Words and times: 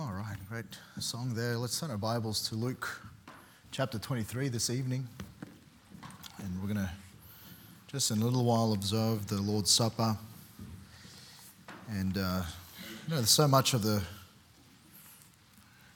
All 0.00 0.14
right, 0.14 0.36
great 0.48 0.78
song 0.98 1.34
there. 1.34 1.58
Let's 1.58 1.78
turn 1.78 1.90
our 1.90 1.98
Bibles 1.98 2.48
to 2.48 2.54
Luke 2.54 2.88
chapter 3.70 3.98
23 3.98 4.48
this 4.48 4.70
evening. 4.70 5.06
And 6.38 6.58
we're 6.58 6.72
going 6.72 6.86
to 6.86 6.90
just 7.86 8.10
in 8.10 8.22
a 8.22 8.24
little 8.24 8.46
while 8.46 8.72
observe 8.72 9.26
the 9.26 9.34
Lord's 9.42 9.70
Supper. 9.70 10.16
And, 11.90 12.16
uh, 12.16 12.44
you 13.06 13.14
know, 13.14 13.20
so 13.24 13.46
much 13.46 13.74
of 13.74 13.82
the 13.82 14.02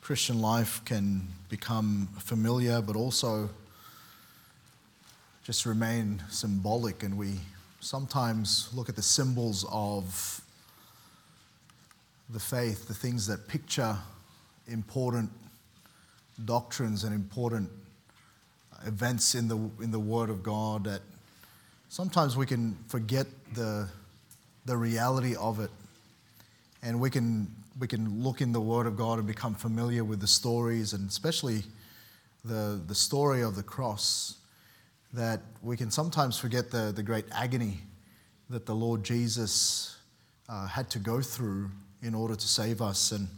Christian 0.02 0.38
life 0.38 0.84
can 0.84 1.26
become 1.48 2.06
familiar, 2.18 2.82
but 2.82 2.96
also 2.96 3.48
just 5.44 5.64
remain 5.64 6.22
symbolic. 6.28 7.02
And 7.02 7.16
we 7.16 7.40
sometimes 7.80 8.68
look 8.74 8.90
at 8.90 8.96
the 8.96 9.02
symbols 9.02 9.64
of 9.72 10.43
the 12.34 12.40
faith, 12.40 12.88
the 12.88 12.94
things 12.94 13.28
that 13.28 13.46
picture 13.46 13.96
important 14.66 15.30
doctrines 16.44 17.04
and 17.04 17.14
important 17.14 17.70
events 18.86 19.36
in 19.36 19.46
the, 19.46 19.56
in 19.80 19.92
the 19.92 20.00
Word 20.00 20.30
of 20.30 20.42
God, 20.42 20.82
that 20.82 21.00
sometimes 21.88 22.36
we 22.36 22.44
can 22.44 22.76
forget 22.88 23.28
the, 23.54 23.88
the 24.66 24.76
reality 24.76 25.36
of 25.36 25.60
it. 25.60 25.70
And 26.82 27.00
we 27.00 27.08
can, 27.08 27.46
we 27.78 27.86
can 27.86 28.20
look 28.24 28.40
in 28.40 28.50
the 28.50 28.60
Word 28.60 28.88
of 28.88 28.96
God 28.96 29.18
and 29.18 29.28
become 29.28 29.54
familiar 29.54 30.02
with 30.02 30.20
the 30.20 30.26
stories, 30.26 30.92
and 30.92 31.08
especially 31.08 31.62
the, 32.44 32.82
the 32.84 32.96
story 32.96 33.42
of 33.42 33.54
the 33.54 33.62
cross, 33.62 34.38
that 35.12 35.40
we 35.62 35.76
can 35.76 35.88
sometimes 35.88 36.36
forget 36.36 36.72
the, 36.72 36.92
the 36.94 37.02
great 37.04 37.26
agony 37.30 37.82
that 38.50 38.66
the 38.66 38.74
Lord 38.74 39.04
Jesus 39.04 39.96
uh, 40.48 40.66
had 40.66 40.90
to 40.90 40.98
go 40.98 41.20
through 41.20 41.70
in 42.04 42.14
order 42.14 42.36
to 42.36 42.46
save 42.46 42.82
us. 42.82 43.12
And 43.12 43.28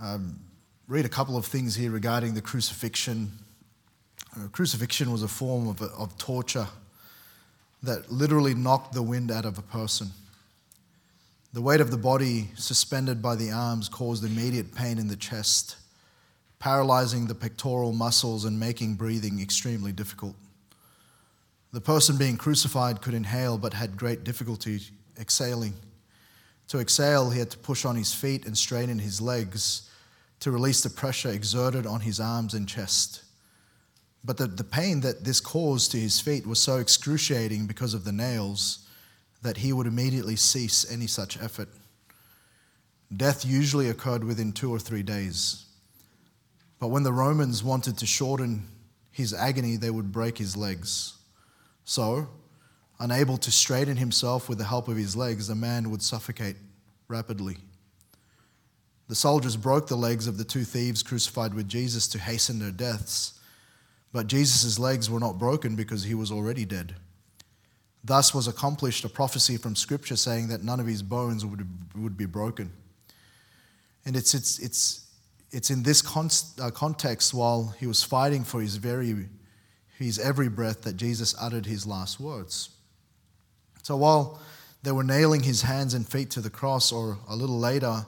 um, 0.00 0.40
read 0.88 1.04
a 1.04 1.08
couple 1.08 1.36
of 1.36 1.46
things 1.46 1.76
here 1.76 1.90
regarding 1.90 2.34
the 2.34 2.42
crucifixion. 2.42 3.30
Uh, 4.36 4.48
crucifixion 4.48 5.12
was 5.12 5.22
a 5.22 5.28
form 5.28 5.68
of, 5.68 5.80
of 5.80 6.18
torture 6.18 6.66
that 7.82 8.10
literally 8.10 8.54
knocked 8.54 8.92
the 8.92 9.02
wind 9.02 9.30
out 9.30 9.44
of 9.44 9.56
a 9.56 9.62
person. 9.62 10.08
The 11.52 11.62
weight 11.62 11.80
of 11.80 11.92
the 11.92 11.96
body 11.96 12.48
suspended 12.56 13.22
by 13.22 13.36
the 13.36 13.52
arms 13.52 13.88
caused 13.88 14.24
immediate 14.24 14.74
pain 14.74 14.98
in 14.98 15.06
the 15.06 15.16
chest, 15.16 15.76
paralyzing 16.58 17.26
the 17.26 17.34
pectoral 17.34 17.92
muscles 17.92 18.44
and 18.44 18.58
making 18.58 18.94
breathing 18.94 19.40
extremely 19.40 19.92
difficult. 19.92 20.34
The 21.72 21.80
person 21.80 22.16
being 22.16 22.36
crucified 22.36 23.00
could 23.02 23.14
inhale 23.14 23.58
but 23.58 23.74
had 23.74 23.96
great 23.96 24.24
difficulty 24.24 24.80
exhaling. 25.20 25.74
To 26.68 26.78
exhale, 26.78 27.30
he 27.30 27.38
had 27.38 27.50
to 27.50 27.58
push 27.58 27.84
on 27.84 27.96
his 27.96 28.14
feet 28.14 28.46
and 28.46 28.56
straighten 28.56 28.98
his 28.98 29.20
legs 29.20 29.90
to 30.40 30.50
release 30.50 30.82
the 30.82 30.90
pressure 30.90 31.30
exerted 31.30 31.86
on 31.86 32.00
his 32.00 32.20
arms 32.20 32.54
and 32.54 32.68
chest. 32.68 33.22
But 34.24 34.38
the, 34.38 34.46
the 34.46 34.64
pain 34.64 35.00
that 35.00 35.24
this 35.24 35.40
caused 35.40 35.92
to 35.92 35.98
his 35.98 36.20
feet 36.20 36.46
was 36.46 36.58
so 36.58 36.78
excruciating 36.78 37.66
because 37.66 37.94
of 37.94 38.04
the 38.04 38.12
nails 38.12 38.86
that 39.42 39.58
he 39.58 39.72
would 39.72 39.86
immediately 39.86 40.36
cease 40.36 40.90
any 40.90 41.06
such 41.06 41.40
effort. 41.40 41.68
Death 43.14 43.44
usually 43.44 43.90
occurred 43.90 44.24
within 44.24 44.52
two 44.52 44.70
or 44.74 44.78
three 44.78 45.02
days. 45.02 45.66
But 46.78 46.88
when 46.88 47.02
the 47.02 47.12
Romans 47.12 47.62
wanted 47.62 47.98
to 47.98 48.06
shorten 48.06 48.66
his 49.10 49.32
agony, 49.32 49.76
they 49.76 49.90
would 49.90 50.10
break 50.10 50.38
his 50.38 50.56
legs. 50.56 51.14
So, 51.84 52.28
Unable 53.00 53.36
to 53.38 53.50
straighten 53.50 53.96
himself 53.96 54.48
with 54.48 54.58
the 54.58 54.64
help 54.64 54.88
of 54.88 54.96
his 54.96 55.16
legs, 55.16 55.48
the 55.48 55.54
man 55.54 55.90
would 55.90 56.02
suffocate 56.02 56.56
rapidly. 57.08 57.56
The 59.08 59.14
soldiers 59.14 59.56
broke 59.56 59.88
the 59.88 59.96
legs 59.96 60.26
of 60.26 60.38
the 60.38 60.44
two 60.44 60.64
thieves 60.64 61.02
crucified 61.02 61.54
with 61.54 61.68
Jesus 61.68 62.08
to 62.08 62.18
hasten 62.18 62.58
their 62.58 62.70
deaths, 62.70 63.38
but 64.12 64.28
Jesus' 64.28 64.78
legs 64.78 65.10
were 65.10 65.20
not 65.20 65.38
broken 65.38 65.76
because 65.76 66.04
he 66.04 66.14
was 66.14 66.30
already 66.30 66.64
dead. 66.64 66.94
Thus 68.02 68.34
was 68.34 68.46
accomplished 68.46 69.04
a 69.04 69.08
prophecy 69.08 69.56
from 69.56 69.76
Scripture 69.76 70.16
saying 70.16 70.48
that 70.48 70.62
none 70.62 70.78
of 70.78 70.86
his 70.86 71.02
bones 71.02 71.44
would, 71.44 71.66
would 71.96 72.16
be 72.16 72.26
broken. 72.26 72.72
And 74.04 74.14
it's, 74.14 74.34
it's, 74.34 74.58
it's, 74.58 75.06
it's 75.50 75.70
in 75.70 75.82
this 75.82 76.02
uh, 76.04 76.70
context, 76.70 77.32
while 77.32 77.74
he 77.78 77.86
was 77.86 78.02
fighting 78.02 78.44
for 78.44 78.60
his, 78.60 78.76
very, 78.76 79.26
his 79.98 80.18
every 80.18 80.48
breath, 80.48 80.82
that 80.82 80.96
Jesus 80.96 81.34
uttered 81.40 81.66
his 81.66 81.86
last 81.86 82.20
words. 82.20 82.70
So 83.84 83.98
while 83.98 84.40
they 84.82 84.92
were 84.92 85.04
nailing 85.04 85.42
his 85.42 85.60
hands 85.60 85.92
and 85.92 86.08
feet 86.08 86.30
to 86.30 86.40
the 86.40 86.48
cross, 86.48 86.90
or 86.90 87.18
a 87.28 87.36
little 87.36 87.58
later, 87.58 88.06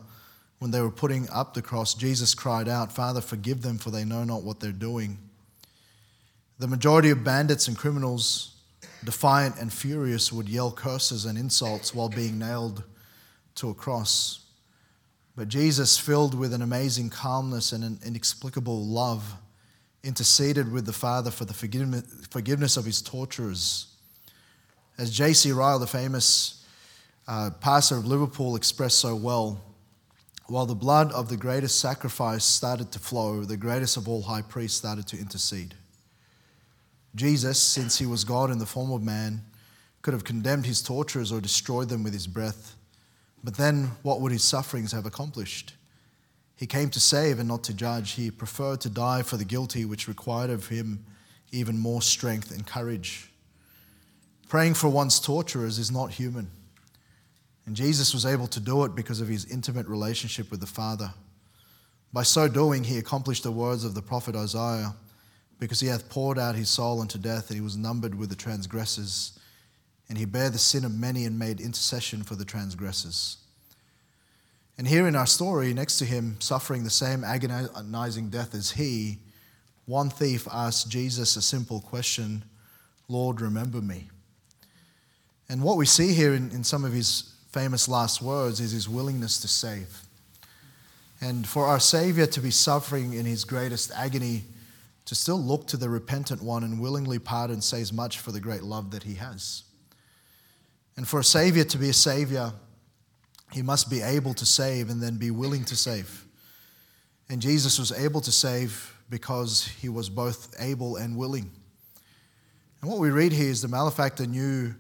when 0.59 0.71
they 0.71 0.81
were 0.81 0.91
putting 0.91 1.29
up 1.29 1.53
the 1.53 1.61
cross, 1.61 1.93
Jesus 1.93 2.35
cried 2.35 2.67
out, 2.67 2.91
Father, 2.91 3.21
forgive 3.21 3.61
them, 3.61 3.77
for 3.77 3.91
they 3.91 4.03
know 4.03 4.25
not 4.25 4.43
what 4.43 4.59
they're 4.59 4.73
doing. 4.73 5.19
The 6.59 6.67
majority 6.67 7.11
of 7.11 7.23
bandits 7.23 7.69
and 7.69 7.77
criminals, 7.77 8.55
defiant 9.05 9.57
and 9.61 9.71
furious, 9.71 10.33
would 10.33 10.49
yell 10.49 10.73
curses 10.73 11.27
and 11.27 11.37
insults 11.37 11.95
while 11.95 12.09
being 12.09 12.39
nailed 12.39 12.83
to 13.57 13.69
a 13.69 13.75
cross. 13.75 14.47
But 15.37 15.49
Jesus, 15.49 15.99
filled 15.99 16.35
with 16.35 16.55
an 16.55 16.63
amazing 16.63 17.11
calmness 17.11 17.73
and 17.73 17.85
an 17.85 17.99
inexplicable 18.03 18.83
love, 18.87 19.35
interceded 20.03 20.73
with 20.73 20.87
the 20.87 20.95
Father 20.95 21.31
for 21.31 21.45
the 21.45 21.53
forgiveness 21.53 22.77
of 22.79 22.87
his 22.87 23.03
torturers 23.03 23.93
as 24.99 25.11
J.C. 25.11 25.53
Ryle, 25.53 25.79
the 25.79 25.87
famous 25.87 26.65
uh, 27.29 27.51
pastor 27.61 27.97
of 27.97 28.07
Liverpool, 28.07 28.57
expressed 28.57 28.99
so 28.99 29.15
well, 29.15 29.61
while 30.47 30.67
the 30.67 30.75
blood 30.75 31.13
of 31.13 31.29
the 31.29 31.37
greatest 31.37 31.81
sacrifice 31.81 32.45
started 32.45 32.93
to 32.93 32.99
flow, 32.99 33.43
the 33.43 33.57
greatest 33.57 33.97
of 33.97 34.09
all 34.09 34.23
high 34.23 34.43
priests 34.43 34.79
started 34.79 35.07
to 35.09 35.19
intercede. 35.19 35.75
Jesus, 37.15 37.61
since 37.61 37.99
he 37.99 38.07
was 38.07 38.25
God 38.25 38.51
in 38.51 38.59
the 38.59 38.67
form 38.67 38.93
of 38.93 39.03
man, 39.03 39.43
could 40.03 40.15
have 40.15 40.25
condemned 40.25 40.67
his 40.67 40.83
torturers 40.83 41.33
or 41.33 41.41
destroyed 41.41 41.89
them 41.89 42.05
with 42.05 42.13
his 42.13 42.27
breath. 42.27 42.77
But 43.43 43.57
then, 43.57 43.93
what 44.03 44.21
would 44.21 44.33
his 44.33 44.45
sufferings 44.45 44.93
have 44.93 45.07
accomplished? 45.07 45.75
He 46.57 46.67
came 46.67 46.91
to 46.91 47.01
save 47.01 47.39
and 47.39 47.49
not 47.49 47.65
to 47.65 47.75
judge. 47.75 48.13
He 48.13 48.31
preferred 48.31 48.81
to 48.83 48.89
die 48.89 49.23
for 49.23 49.37
the 49.37 49.45
guilty, 49.45 49.85
which 49.85 50.09
required 50.09 50.51
of 50.51 50.69
him 50.69 51.05
even 51.53 51.79
more 51.79 52.03
strength 52.03 52.51
and 52.51 52.67
courage. 52.67 53.31
Praying 54.49 54.75
for 54.75 54.89
one's 54.89 55.19
torturers 55.19 55.79
is 55.79 55.91
not 55.91 56.13
human. 56.13 56.51
And 57.67 57.75
Jesus 57.75 58.15
was 58.15 58.25
able 58.25 58.47
to 58.49 58.61
do 58.61 58.85
it 58.85 58.95
because 58.95 59.21
of 59.21 59.27
his 59.27 59.45
intimate 59.45 59.89
relationship 59.89 60.51
with 60.51 60.61
the 60.61 60.67
Father. 60.67 61.13
By 62.13 62.23
so 62.23 62.47
doing, 62.47 62.85
he 62.85 62.99
accomplished 62.99 63.43
the 63.43 63.51
words 63.51 63.85
of 63.85 63.95
the 63.95 64.03
prophet 64.03 64.37
Isaiah 64.37 64.95
because 65.59 65.81
he 65.81 65.89
hath 65.89 66.09
poured 66.09 66.39
out 66.39 66.55
his 66.55 66.69
soul 66.69 67.01
unto 67.01 67.19
death, 67.19 67.49
and 67.49 67.57
he 67.57 67.63
was 67.63 67.77
numbered 67.77 68.15
with 68.15 68.29
the 68.29 68.37
transgressors. 68.37 69.39
And 70.09 70.17
he 70.17 70.25
bare 70.25 70.51
the 70.51 70.59
sin 70.59 70.85
of 70.85 70.95
many 70.95 71.25
and 71.25 71.39
made 71.39 71.61
intercession 71.61 72.23
for 72.23 72.37
the 72.37 72.45
transgressors. 72.45 73.39
And 74.79 74.87
here 74.87 75.09
in 75.09 75.17
our 75.17 75.27
story, 75.27 75.73
next 75.75 75.99
to 75.99 76.05
him, 76.05 76.37
suffering 76.39 76.85
the 76.85 76.91
same 76.91 77.25
agonizing 77.25 78.29
death 78.29 78.55
as 78.55 78.73
he, 78.73 79.19
one 79.87 80.11
thief 80.11 80.47
asked 80.53 80.91
Jesus 80.91 81.35
a 81.37 81.43
simple 81.43 81.81
question 81.81 82.45
Lord, 83.09 83.41
remember 83.41 83.81
me. 83.81 84.11
And 85.49 85.63
what 85.63 85.77
we 85.77 85.87
see 85.87 86.13
here 86.13 86.35
in, 86.35 86.51
in 86.51 86.65
some 86.65 86.85
of 86.85 86.93
his 86.93 87.35
famous 87.53 87.89
last 87.89 88.21
words 88.21 88.61
is 88.61 88.73
his 88.73 88.89
willingness 88.89 89.41
to 89.41 89.49
save. 89.49 90.03
And 91.21 91.47
for 91.47 91.67
our 91.67 91.81
Savior 91.81 92.27
to 92.27 92.41
be 92.41 92.51
suffering 92.51 93.15
in 93.15 93.25
his 93.25 93.45
greatest 93.45 93.91
agony, 93.95 94.45
to 95.07 95.15
still 95.15 95.41
look 95.41 95.67
to 95.69 95.77
the 95.77 95.89
repentant 95.89 96.43
one 96.43 96.65
and 96.65 96.81
willingly 96.81 97.19
pardon 97.19 97.63
says 97.63 97.93
much 97.93 98.19
for 98.19 98.33
the 98.33 98.41
great 98.41 98.63
love 98.63 98.91
that 98.91 99.05
he 99.05 99.15
has. 99.15 99.63
And 100.97 101.07
for 101.07 101.21
a 101.21 101.25
Savior 101.25 101.65
to 101.65 101.79
be 101.79 101.89
a 101.89 101.95
Savior, 101.95 102.53
he 103.53 103.63
must 103.63 103.89
be 103.89 104.03
able 104.03 104.35
to 104.35 104.45
save 104.45 104.91
and 104.91 105.01
then 105.01 105.17
be 105.17 105.31
willing 105.31 105.65
to 105.67 105.77
save. 105.77 106.25
And 107.29 107.41
Jesus 107.41 107.79
was 107.79 107.93
able 107.93 108.21
to 108.23 108.33
save 108.33 108.95
because 109.09 109.67
he 109.81 109.89
was 109.89 110.09
both 110.09 110.55
able 110.59 110.97
and 110.97 111.17
willing. 111.17 111.51
And 112.81 112.91
what 112.91 112.99
we 112.99 113.11
read 113.11 113.33
here 113.33 113.49
is 113.49 113.63
the 113.63 113.69
malefactor 113.69 114.27
knew 114.27 114.75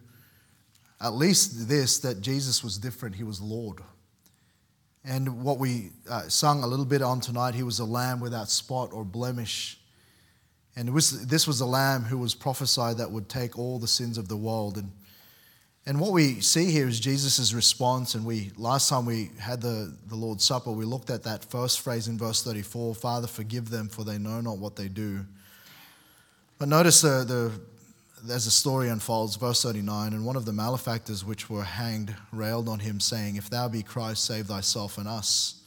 at 1.01 1.15
least 1.15 1.69
this 1.69 1.99
that 2.01 2.21
Jesus 2.21 2.65
was 2.65 2.79
different, 2.79 3.17
he 3.17 3.25
was 3.25 3.41
Lord. 3.41 3.81
And 5.05 5.45
what 5.45 5.59
we 5.59 5.91
uh, 6.11 6.29
sung 6.29 6.65
a 6.65 6.67
little 6.67 6.85
bit 6.85 7.01
on 7.01 7.21
tonight, 7.21 7.55
he 7.55 7.63
was 7.63 7.79
a 7.79 7.85
lamb 7.85 8.19
without 8.19 8.51
spot 8.51 8.93
or 8.93 9.05
blemish. 9.05 9.79
And 10.75 10.93
was, 10.93 11.27
this 11.27 11.47
was 11.47 11.61
a 11.61 11.67
lamb 11.67 12.03
who 12.03 12.19
was 12.19 12.35
prophesied 12.35 12.99
that 12.99 13.11
would 13.11 13.29
take 13.29 13.57
all 13.57 13.79
the 13.79 13.87
sins 13.87 14.19
of 14.19 14.27
the 14.27 14.37
world. 14.37 14.77
And, 14.77 14.91
and 15.87 16.01
what 16.01 16.11
we 16.11 16.41
see 16.41 16.73
here 16.73 16.89
is 16.89 16.99
Jesus' 16.99 17.53
response. 17.53 18.17
And 18.17 18.25
we 18.25 18.51
last 18.57 18.89
time 18.89 19.07
we 19.07 19.31
had 19.39 19.63
the, 19.63 19.95
the 20.09 20.17
Lord's 20.17 20.45
Supper, 20.45 20.73
we 20.73 20.85
looked 20.85 21.11
at 21.11 21.23
that 21.23 21.45
first 21.45 21.81
phrase 21.83 22.09
in 22.09 22.19
verse 22.19 22.43
34 22.43 22.97
Father, 22.97 23.29
forgive 23.29 23.71
them, 23.71 23.89
for 23.89 24.03
they 24.03 24.19
know 24.19 24.41
not 24.41 24.59
what 24.59 24.75
they 24.75 24.89
do. 24.89 25.25
But 26.59 26.69
notice 26.69 27.03
the, 27.03 27.25
the 27.25 27.53
as 28.31 28.45
the 28.45 28.51
story 28.51 28.89
unfolds, 28.89 29.37
verse 29.37 29.63
39, 29.63 30.13
and 30.13 30.25
one 30.25 30.37
of 30.37 30.45
the 30.45 30.53
malefactors 30.53 31.25
which 31.25 31.51
were 31.51 31.65
hanged 31.65 32.15
railed 32.33 32.69
on 32.69 32.81
him, 32.81 32.99
saying, 32.99 33.37
If 33.37 33.51
thou 33.51 33.69
be 33.69 33.83
Christ, 33.83 34.25
save 34.25 34.47
thyself 34.47 34.99
and 34.99 35.07
us. 35.07 35.63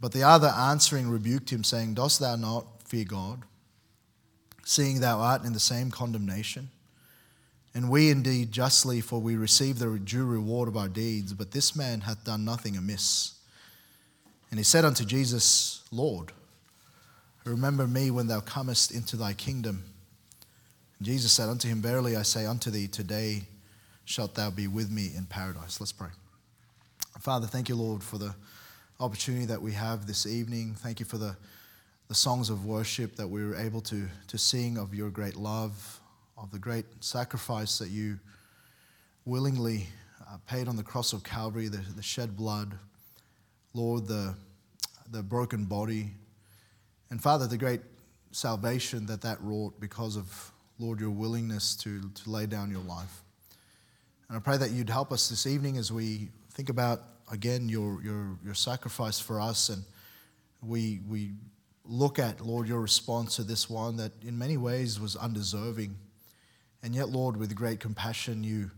But 0.00 0.12
the 0.12 0.22
other 0.22 0.48
answering 0.48 1.10
rebuked 1.10 1.50
him, 1.50 1.64
saying, 1.64 1.94
Dost 1.94 2.20
thou 2.20 2.36
not 2.36 2.66
fear 2.84 3.04
God, 3.04 3.42
seeing 4.64 5.00
thou 5.00 5.18
art 5.18 5.44
in 5.44 5.52
the 5.52 5.60
same 5.60 5.90
condemnation? 5.90 6.70
And 7.74 7.90
we 7.90 8.10
indeed 8.10 8.50
justly, 8.50 9.00
for 9.00 9.20
we 9.20 9.36
receive 9.36 9.78
the 9.78 9.98
due 9.98 10.24
reward 10.24 10.68
of 10.68 10.76
our 10.76 10.88
deeds, 10.88 11.32
but 11.32 11.50
this 11.50 11.76
man 11.76 12.02
hath 12.02 12.24
done 12.24 12.44
nothing 12.44 12.76
amiss. 12.76 13.34
And 14.50 14.58
he 14.58 14.64
said 14.64 14.84
unto 14.84 15.04
Jesus, 15.04 15.82
Lord, 15.92 16.32
remember 17.44 17.86
me 17.86 18.10
when 18.10 18.26
thou 18.26 18.40
comest 18.40 18.90
into 18.90 19.16
thy 19.16 19.34
kingdom. 19.34 19.84
Jesus 21.00 21.32
said 21.32 21.48
unto 21.48 21.68
him, 21.68 21.80
Verily 21.80 22.16
I 22.16 22.22
say 22.22 22.46
unto 22.46 22.70
thee, 22.70 22.88
today 22.88 23.42
shalt 24.04 24.34
thou 24.34 24.50
be 24.50 24.66
with 24.66 24.90
me 24.90 25.12
in 25.16 25.26
paradise. 25.26 25.80
Let's 25.80 25.92
pray. 25.92 26.08
Father, 27.20 27.46
thank 27.46 27.68
you, 27.68 27.76
Lord, 27.76 28.02
for 28.02 28.18
the 28.18 28.34
opportunity 29.00 29.46
that 29.46 29.60
we 29.60 29.72
have 29.72 30.06
this 30.06 30.26
evening. 30.26 30.74
Thank 30.74 30.98
you 30.98 31.06
for 31.06 31.18
the, 31.18 31.36
the 32.08 32.14
songs 32.14 32.50
of 32.50 32.64
worship 32.64 33.16
that 33.16 33.28
we 33.28 33.44
were 33.44 33.56
able 33.56 33.80
to, 33.82 34.08
to 34.28 34.38
sing 34.38 34.76
of 34.76 34.94
your 34.94 35.10
great 35.10 35.36
love, 35.36 36.00
of 36.36 36.50
the 36.50 36.58
great 36.58 36.86
sacrifice 37.00 37.78
that 37.78 37.90
you 37.90 38.18
willingly 39.24 39.86
uh, 40.28 40.36
paid 40.46 40.68
on 40.68 40.76
the 40.76 40.82
cross 40.82 41.12
of 41.12 41.22
Calvary, 41.22 41.68
the, 41.68 41.78
the 41.94 42.02
shed 42.02 42.36
blood, 42.36 42.74
Lord, 43.74 44.06
the, 44.06 44.34
the 45.10 45.22
broken 45.22 45.64
body, 45.64 46.10
and 47.10 47.22
Father, 47.22 47.46
the 47.46 47.56
great 47.56 47.80
salvation 48.32 49.06
that 49.06 49.22
that 49.22 49.40
wrought 49.40 49.78
because 49.80 50.16
of, 50.16 50.52
Lord, 50.78 51.00
your 51.00 51.10
willingness 51.10 51.74
to, 51.76 52.08
to 52.08 52.30
lay 52.30 52.46
down 52.46 52.70
your 52.70 52.82
life. 52.82 53.22
And 54.28 54.36
I 54.36 54.40
pray 54.40 54.56
that 54.58 54.70
you'd 54.70 54.90
help 54.90 55.10
us 55.10 55.28
this 55.28 55.46
evening 55.46 55.76
as 55.76 55.90
we 55.90 56.28
think 56.52 56.68
about, 56.68 57.00
again, 57.32 57.68
your, 57.68 58.02
your, 58.02 58.38
your 58.44 58.54
sacrifice 58.54 59.18
for 59.18 59.40
us. 59.40 59.70
And 59.70 59.82
we, 60.62 61.00
we 61.08 61.32
look 61.84 62.18
at, 62.18 62.40
Lord, 62.40 62.68
your 62.68 62.80
response 62.80 63.36
to 63.36 63.42
this 63.42 63.68
one 63.68 63.96
that 63.96 64.12
in 64.22 64.38
many 64.38 64.56
ways 64.56 65.00
was 65.00 65.16
undeserving. 65.16 65.96
And 66.82 66.94
yet, 66.94 67.08
Lord, 67.08 67.36
with 67.36 67.54
great 67.54 67.80
compassion, 67.80 68.44
you 68.44 68.70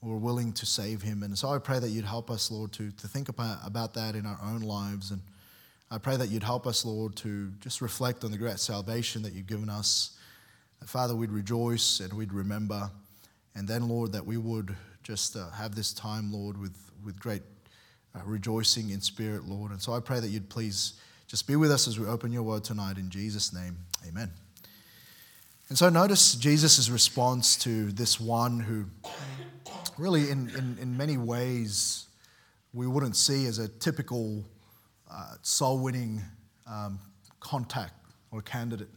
were 0.00 0.16
willing 0.16 0.52
to 0.54 0.66
save 0.66 1.02
him. 1.02 1.22
And 1.22 1.38
so 1.38 1.50
I 1.50 1.58
pray 1.58 1.78
that 1.78 1.90
you'd 1.90 2.04
help 2.04 2.30
us, 2.30 2.50
Lord, 2.50 2.72
to, 2.72 2.90
to 2.90 3.08
think 3.08 3.28
about, 3.28 3.58
about 3.64 3.94
that 3.94 4.14
in 4.16 4.26
our 4.26 4.38
own 4.42 4.60
lives. 4.62 5.10
And 5.10 5.20
I 5.90 5.98
pray 5.98 6.16
that 6.16 6.30
you'd 6.30 6.42
help 6.42 6.66
us, 6.66 6.84
Lord, 6.84 7.14
to 7.16 7.50
just 7.60 7.80
reflect 7.80 8.24
on 8.24 8.30
the 8.30 8.38
great 8.38 8.58
salvation 8.58 9.22
that 9.22 9.34
you've 9.34 9.46
given 9.46 9.68
us. 9.68 10.13
Father, 10.86 11.16
we'd 11.16 11.30
rejoice 11.30 12.00
and 12.00 12.12
we'd 12.12 12.32
remember. 12.32 12.90
And 13.54 13.66
then, 13.66 13.88
Lord, 13.88 14.12
that 14.12 14.24
we 14.24 14.36
would 14.36 14.74
just 15.02 15.36
uh, 15.36 15.50
have 15.50 15.74
this 15.74 15.92
time, 15.92 16.32
Lord, 16.32 16.58
with, 16.60 16.76
with 17.04 17.18
great 17.18 17.42
uh, 18.14 18.20
rejoicing 18.24 18.90
in 18.90 19.00
spirit, 19.00 19.44
Lord. 19.46 19.70
And 19.70 19.80
so 19.80 19.92
I 19.92 20.00
pray 20.00 20.20
that 20.20 20.28
you'd 20.28 20.48
please 20.48 20.94
just 21.26 21.46
be 21.46 21.56
with 21.56 21.70
us 21.70 21.88
as 21.88 21.98
we 21.98 22.06
open 22.06 22.32
your 22.32 22.42
word 22.42 22.64
tonight. 22.64 22.98
In 22.98 23.10
Jesus' 23.10 23.52
name, 23.52 23.76
amen. 24.06 24.30
And 25.68 25.78
so 25.78 25.88
notice 25.88 26.34
Jesus' 26.34 26.90
response 26.90 27.56
to 27.58 27.90
this 27.92 28.20
one 28.20 28.60
who, 28.60 28.84
really, 29.96 30.30
in, 30.30 30.50
in, 30.50 30.78
in 30.80 30.96
many 30.96 31.16
ways, 31.16 32.06
we 32.72 32.86
wouldn't 32.86 33.16
see 33.16 33.46
as 33.46 33.58
a 33.58 33.68
typical 33.68 34.44
uh, 35.10 35.34
soul 35.42 35.78
winning 35.78 36.22
um, 36.66 36.98
contact 37.40 37.94
or 38.30 38.42
candidate. 38.42 38.88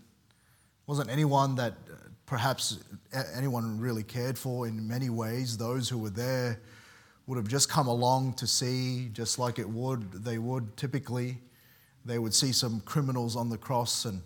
Wasn't 0.87 1.09
anyone 1.09 1.55
that 1.55 1.73
uh, 1.73 1.95
perhaps 2.25 2.79
anyone 3.35 3.77
really 3.77 4.03
cared 4.03 4.37
for 4.37 4.67
in 4.67 4.87
many 4.87 5.09
ways. 5.09 5.57
Those 5.57 5.89
who 5.89 5.97
were 5.97 6.09
there 6.09 6.61
would 7.25 7.35
have 7.35 7.49
just 7.49 7.69
come 7.69 7.87
along 7.87 8.35
to 8.35 8.47
see, 8.47 9.09
just 9.11 9.37
like 9.37 9.59
it 9.59 9.69
would, 9.69 10.23
they 10.23 10.37
would 10.37 10.77
typically. 10.77 11.39
They 12.05 12.19
would 12.19 12.33
see 12.33 12.53
some 12.53 12.79
criminals 12.81 13.35
on 13.35 13.49
the 13.49 13.57
cross 13.57 14.05
and 14.05 14.21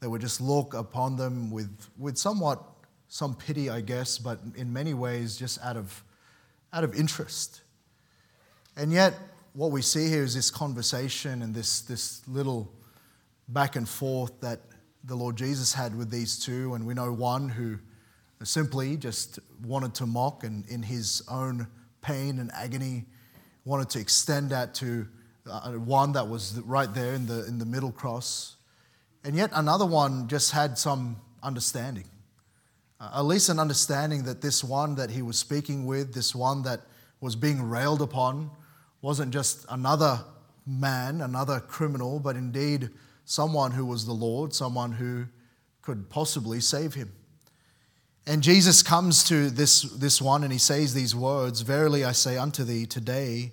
they 0.00 0.06
would 0.06 0.22
just 0.22 0.40
look 0.40 0.72
upon 0.72 1.16
them 1.16 1.50
with, 1.50 1.90
with 1.98 2.16
somewhat 2.16 2.62
some 3.08 3.34
pity, 3.34 3.68
I 3.68 3.82
guess, 3.82 4.16
but 4.16 4.40
in 4.56 4.72
many 4.72 4.94
ways 4.94 5.36
just 5.36 5.60
out 5.62 5.76
of, 5.76 6.02
out 6.72 6.84
of 6.84 6.94
interest. 6.94 7.60
And 8.78 8.92
yet, 8.92 9.14
what 9.52 9.72
we 9.72 9.82
see 9.82 10.08
here 10.08 10.22
is 10.22 10.34
this 10.34 10.50
conversation 10.50 11.42
and 11.42 11.54
this, 11.54 11.82
this 11.82 12.26
little 12.26 12.72
back 13.48 13.76
and 13.76 13.86
forth 13.86 14.40
that 14.40 14.60
the 15.04 15.14
Lord 15.14 15.36
Jesus 15.36 15.72
had 15.72 15.96
with 15.96 16.10
these 16.10 16.38
two. 16.38 16.74
And 16.74 16.86
we 16.86 16.94
know 16.94 17.12
one 17.12 17.48
who 17.48 17.78
simply 18.44 18.96
just 18.96 19.38
wanted 19.64 19.94
to 19.96 20.06
mock 20.06 20.44
and 20.44 20.66
in 20.68 20.82
his 20.82 21.22
own 21.28 21.66
pain 22.00 22.38
and 22.38 22.50
agony 22.52 23.04
wanted 23.64 23.90
to 23.90 24.00
extend 24.00 24.50
that 24.50 24.74
to 24.74 25.06
uh, 25.50 25.72
one 25.72 26.12
that 26.12 26.28
was 26.28 26.60
right 26.60 26.92
there 26.94 27.14
in 27.14 27.26
the, 27.26 27.46
in 27.46 27.58
the 27.58 27.66
middle 27.66 27.92
cross. 27.92 28.56
And 29.24 29.34
yet 29.34 29.50
another 29.52 29.86
one 29.86 30.28
just 30.28 30.52
had 30.52 30.78
some 30.78 31.16
understanding. 31.42 32.04
Uh, 33.00 33.10
at 33.16 33.24
least 33.24 33.48
an 33.48 33.58
understanding 33.58 34.24
that 34.24 34.40
this 34.40 34.62
one 34.62 34.94
that 34.96 35.10
he 35.10 35.22
was 35.22 35.38
speaking 35.38 35.86
with, 35.86 36.14
this 36.14 36.34
one 36.34 36.62
that 36.62 36.80
was 37.20 37.36
being 37.36 37.62
railed 37.62 38.00
upon, 38.00 38.50
wasn't 39.02 39.32
just 39.32 39.66
another 39.70 40.20
man, 40.66 41.20
another 41.20 41.60
criminal, 41.60 42.20
but 42.20 42.36
indeed 42.36 42.90
someone 43.28 43.72
who 43.72 43.84
was 43.84 44.06
the 44.06 44.12
Lord, 44.14 44.54
someone 44.54 44.90
who 44.90 45.26
could 45.82 46.08
possibly 46.08 46.60
save 46.60 46.94
him. 46.94 47.12
And 48.26 48.42
Jesus 48.42 48.82
comes 48.82 49.22
to 49.24 49.50
this, 49.50 49.82
this 49.82 50.20
one 50.22 50.44
and 50.44 50.52
he 50.52 50.58
says 50.58 50.94
these 50.94 51.14
words 51.14 51.60
Verily 51.60 52.06
I 52.06 52.12
say 52.12 52.38
unto 52.38 52.64
thee, 52.64 52.86
today 52.86 53.52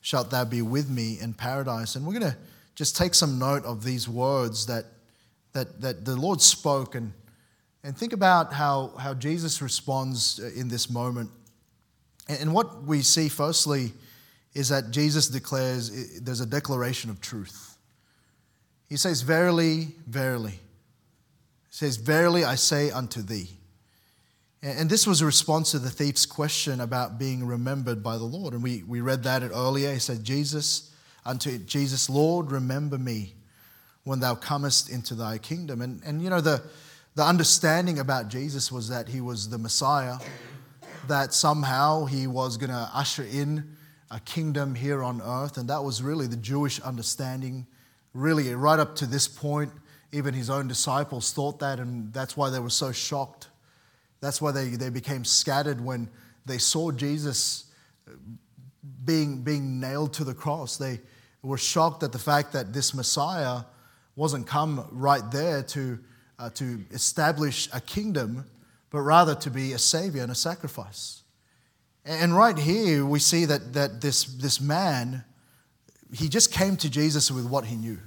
shalt 0.00 0.30
thou 0.30 0.44
be 0.44 0.62
with 0.62 0.88
me 0.88 1.18
in 1.20 1.34
paradise. 1.34 1.96
And 1.96 2.06
we're 2.06 2.18
going 2.18 2.32
to 2.32 2.38
just 2.76 2.96
take 2.96 3.14
some 3.14 3.40
note 3.40 3.64
of 3.64 3.82
these 3.82 4.08
words 4.08 4.66
that, 4.66 4.84
that, 5.52 5.80
that 5.80 6.04
the 6.04 6.14
Lord 6.14 6.40
spoke 6.40 6.94
and, 6.94 7.12
and 7.82 7.98
think 7.98 8.12
about 8.12 8.52
how, 8.52 8.92
how 8.98 9.14
Jesus 9.14 9.60
responds 9.60 10.38
in 10.38 10.68
this 10.68 10.88
moment. 10.88 11.30
And 12.28 12.54
what 12.54 12.84
we 12.84 13.02
see, 13.02 13.28
firstly, 13.28 13.92
is 14.54 14.68
that 14.68 14.92
Jesus 14.92 15.26
declares 15.26 16.20
there's 16.20 16.40
a 16.40 16.46
declaration 16.46 17.10
of 17.10 17.20
truth. 17.20 17.75
He 18.88 18.96
says, 18.96 19.22
Verily, 19.22 19.88
verily. 20.06 20.52
He 20.52 20.58
says, 21.70 21.96
Verily 21.96 22.44
I 22.44 22.54
say 22.54 22.90
unto 22.90 23.22
thee. 23.22 23.50
And 24.62 24.90
this 24.90 25.06
was 25.06 25.20
a 25.20 25.26
response 25.26 25.70
to 25.72 25.78
the 25.78 25.90
thief's 25.90 26.26
question 26.26 26.80
about 26.80 27.18
being 27.18 27.46
remembered 27.46 28.02
by 28.02 28.16
the 28.16 28.24
Lord. 28.24 28.52
And 28.52 28.62
we, 28.62 28.82
we 28.82 29.00
read 29.00 29.22
that 29.22 29.42
earlier. 29.42 29.92
He 29.92 29.98
said, 29.98 30.24
Jesus, 30.24 30.90
unto 31.24 31.58
Jesus, 31.58 32.10
Lord, 32.10 32.50
remember 32.50 32.98
me 32.98 33.34
when 34.04 34.20
thou 34.20 34.34
comest 34.34 34.88
into 34.88 35.14
thy 35.14 35.38
kingdom. 35.38 35.82
And, 35.82 36.02
and 36.04 36.22
you 36.22 36.30
know, 36.30 36.40
the, 36.40 36.62
the 37.14 37.22
understanding 37.22 37.98
about 37.98 38.28
Jesus 38.28 38.72
was 38.72 38.88
that 38.88 39.08
he 39.08 39.20
was 39.20 39.48
the 39.48 39.58
Messiah, 39.58 40.16
that 41.06 41.34
somehow 41.34 42.06
he 42.06 42.26
was 42.26 42.56
going 42.56 42.70
to 42.70 42.90
usher 42.92 43.24
in 43.24 43.76
a 44.10 44.20
kingdom 44.20 44.74
here 44.74 45.02
on 45.02 45.20
earth. 45.20 45.58
And 45.58 45.68
that 45.68 45.84
was 45.84 46.02
really 46.02 46.26
the 46.26 46.36
Jewish 46.36 46.80
understanding, 46.80 47.66
really, 48.16 48.54
right 48.54 48.78
up 48.78 48.96
to 48.96 49.06
this 49.06 49.28
point. 49.28 49.70
Even 50.12 50.34
his 50.34 50.50
own 50.50 50.68
disciples 50.68 51.32
thought 51.32 51.58
that, 51.58 51.78
and 51.78 52.12
that's 52.12 52.36
why 52.36 52.50
they 52.50 52.58
were 52.58 52.70
so 52.70 52.92
shocked. 52.92 53.48
That's 54.20 54.40
why 54.40 54.52
they, 54.52 54.68
they 54.70 54.88
became 54.90 55.24
scattered 55.24 55.80
when 55.80 56.08
they 56.46 56.58
saw 56.58 56.90
Jesus 56.90 57.64
being, 59.04 59.42
being 59.42 59.80
nailed 59.80 60.14
to 60.14 60.24
the 60.24 60.34
cross. 60.34 60.76
They, 60.76 61.00
were 61.46 61.58
shocked 61.58 62.02
at 62.02 62.12
the 62.12 62.18
fact 62.18 62.52
that 62.52 62.72
this 62.72 62.92
Messiah 62.92 63.60
wasn't 64.16 64.46
come 64.46 64.86
right 64.90 65.22
there 65.30 65.62
to, 65.62 65.98
uh, 66.38 66.50
to 66.50 66.84
establish 66.90 67.68
a 67.72 67.80
kingdom, 67.80 68.44
but 68.90 69.00
rather 69.00 69.34
to 69.34 69.50
be 69.50 69.72
a 69.72 69.78
savior 69.78 70.22
and 70.22 70.32
a 70.32 70.34
sacrifice. 70.34 71.22
And 72.04 72.36
right 72.36 72.58
here, 72.58 73.04
we 73.06 73.18
see 73.18 73.44
that, 73.44 73.72
that 73.74 74.00
this, 74.00 74.24
this 74.24 74.60
man, 74.60 75.24
he 76.12 76.28
just 76.28 76.52
came 76.52 76.76
to 76.78 76.90
Jesus 76.90 77.30
with 77.30 77.46
what 77.46 77.66
he 77.66 77.76
knew. 77.76 77.98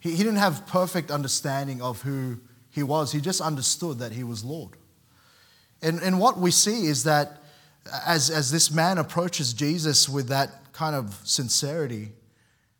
He, 0.00 0.10
he 0.10 0.18
didn't 0.18 0.36
have 0.36 0.66
perfect 0.66 1.10
understanding 1.10 1.80
of 1.80 2.02
who 2.02 2.38
he 2.70 2.82
was, 2.82 3.12
he 3.12 3.20
just 3.20 3.40
understood 3.40 3.98
that 3.98 4.12
he 4.12 4.24
was 4.24 4.44
Lord. 4.44 4.76
And, 5.82 6.00
and 6.00 6.18
what 6.18 6.38
we 6.38 6.50
see 6.50 6.86
is 6.86 7.04
that 7.04 7.42
as, 8.06 8.30
as 8.30 8.50
this 8.50 8.70
man 8.70 8.98
approaches 8.98 9.52
Jesus 9.52 10.08
with 10.08 10.28
that 10.28 10.72
kind 10.72 10.94
of 10.94 11.20
sincerity, 11.24 12.12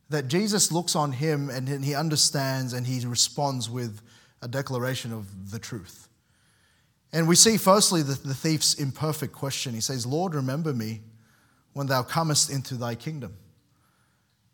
that 0.08 0.28
Jesus 0.28 0.70
looks 0.70 0.94
on 0.94 1.12
him 1.12 1.50
and 1.50 1.84
he 1.84 1.94
understands 1.94 2.72
and 2.72 2.86
he 2.86 3.04
responds 3.04 3.68
with 3.68 4.00
a 4.40 4.48
declaration 4.48 5.12
of 5.12 5.50
the 5.50 5.58
truth. 5.58 6.08
And 7.12 7.28
we 7.28 7.36
see, 7.36 7.56
firstly, 7.56 8.02
the, 8.02 8.14
the 8.14 8.34
thief's 8.34 8.74
imperfect 8.74 9.32
question. 9.34 9.74
He 9.74 9.80
says, 9.80 10.06
Lord, 10.06 10.34
remember 10.34 10.72
me 10.72 11.00
when 11.72 11.86
thou 11.86 12.02
comest 12.02 12.50
into 12.50 12.74
thy 12.74 12.94
kingdom. 12.94 13.34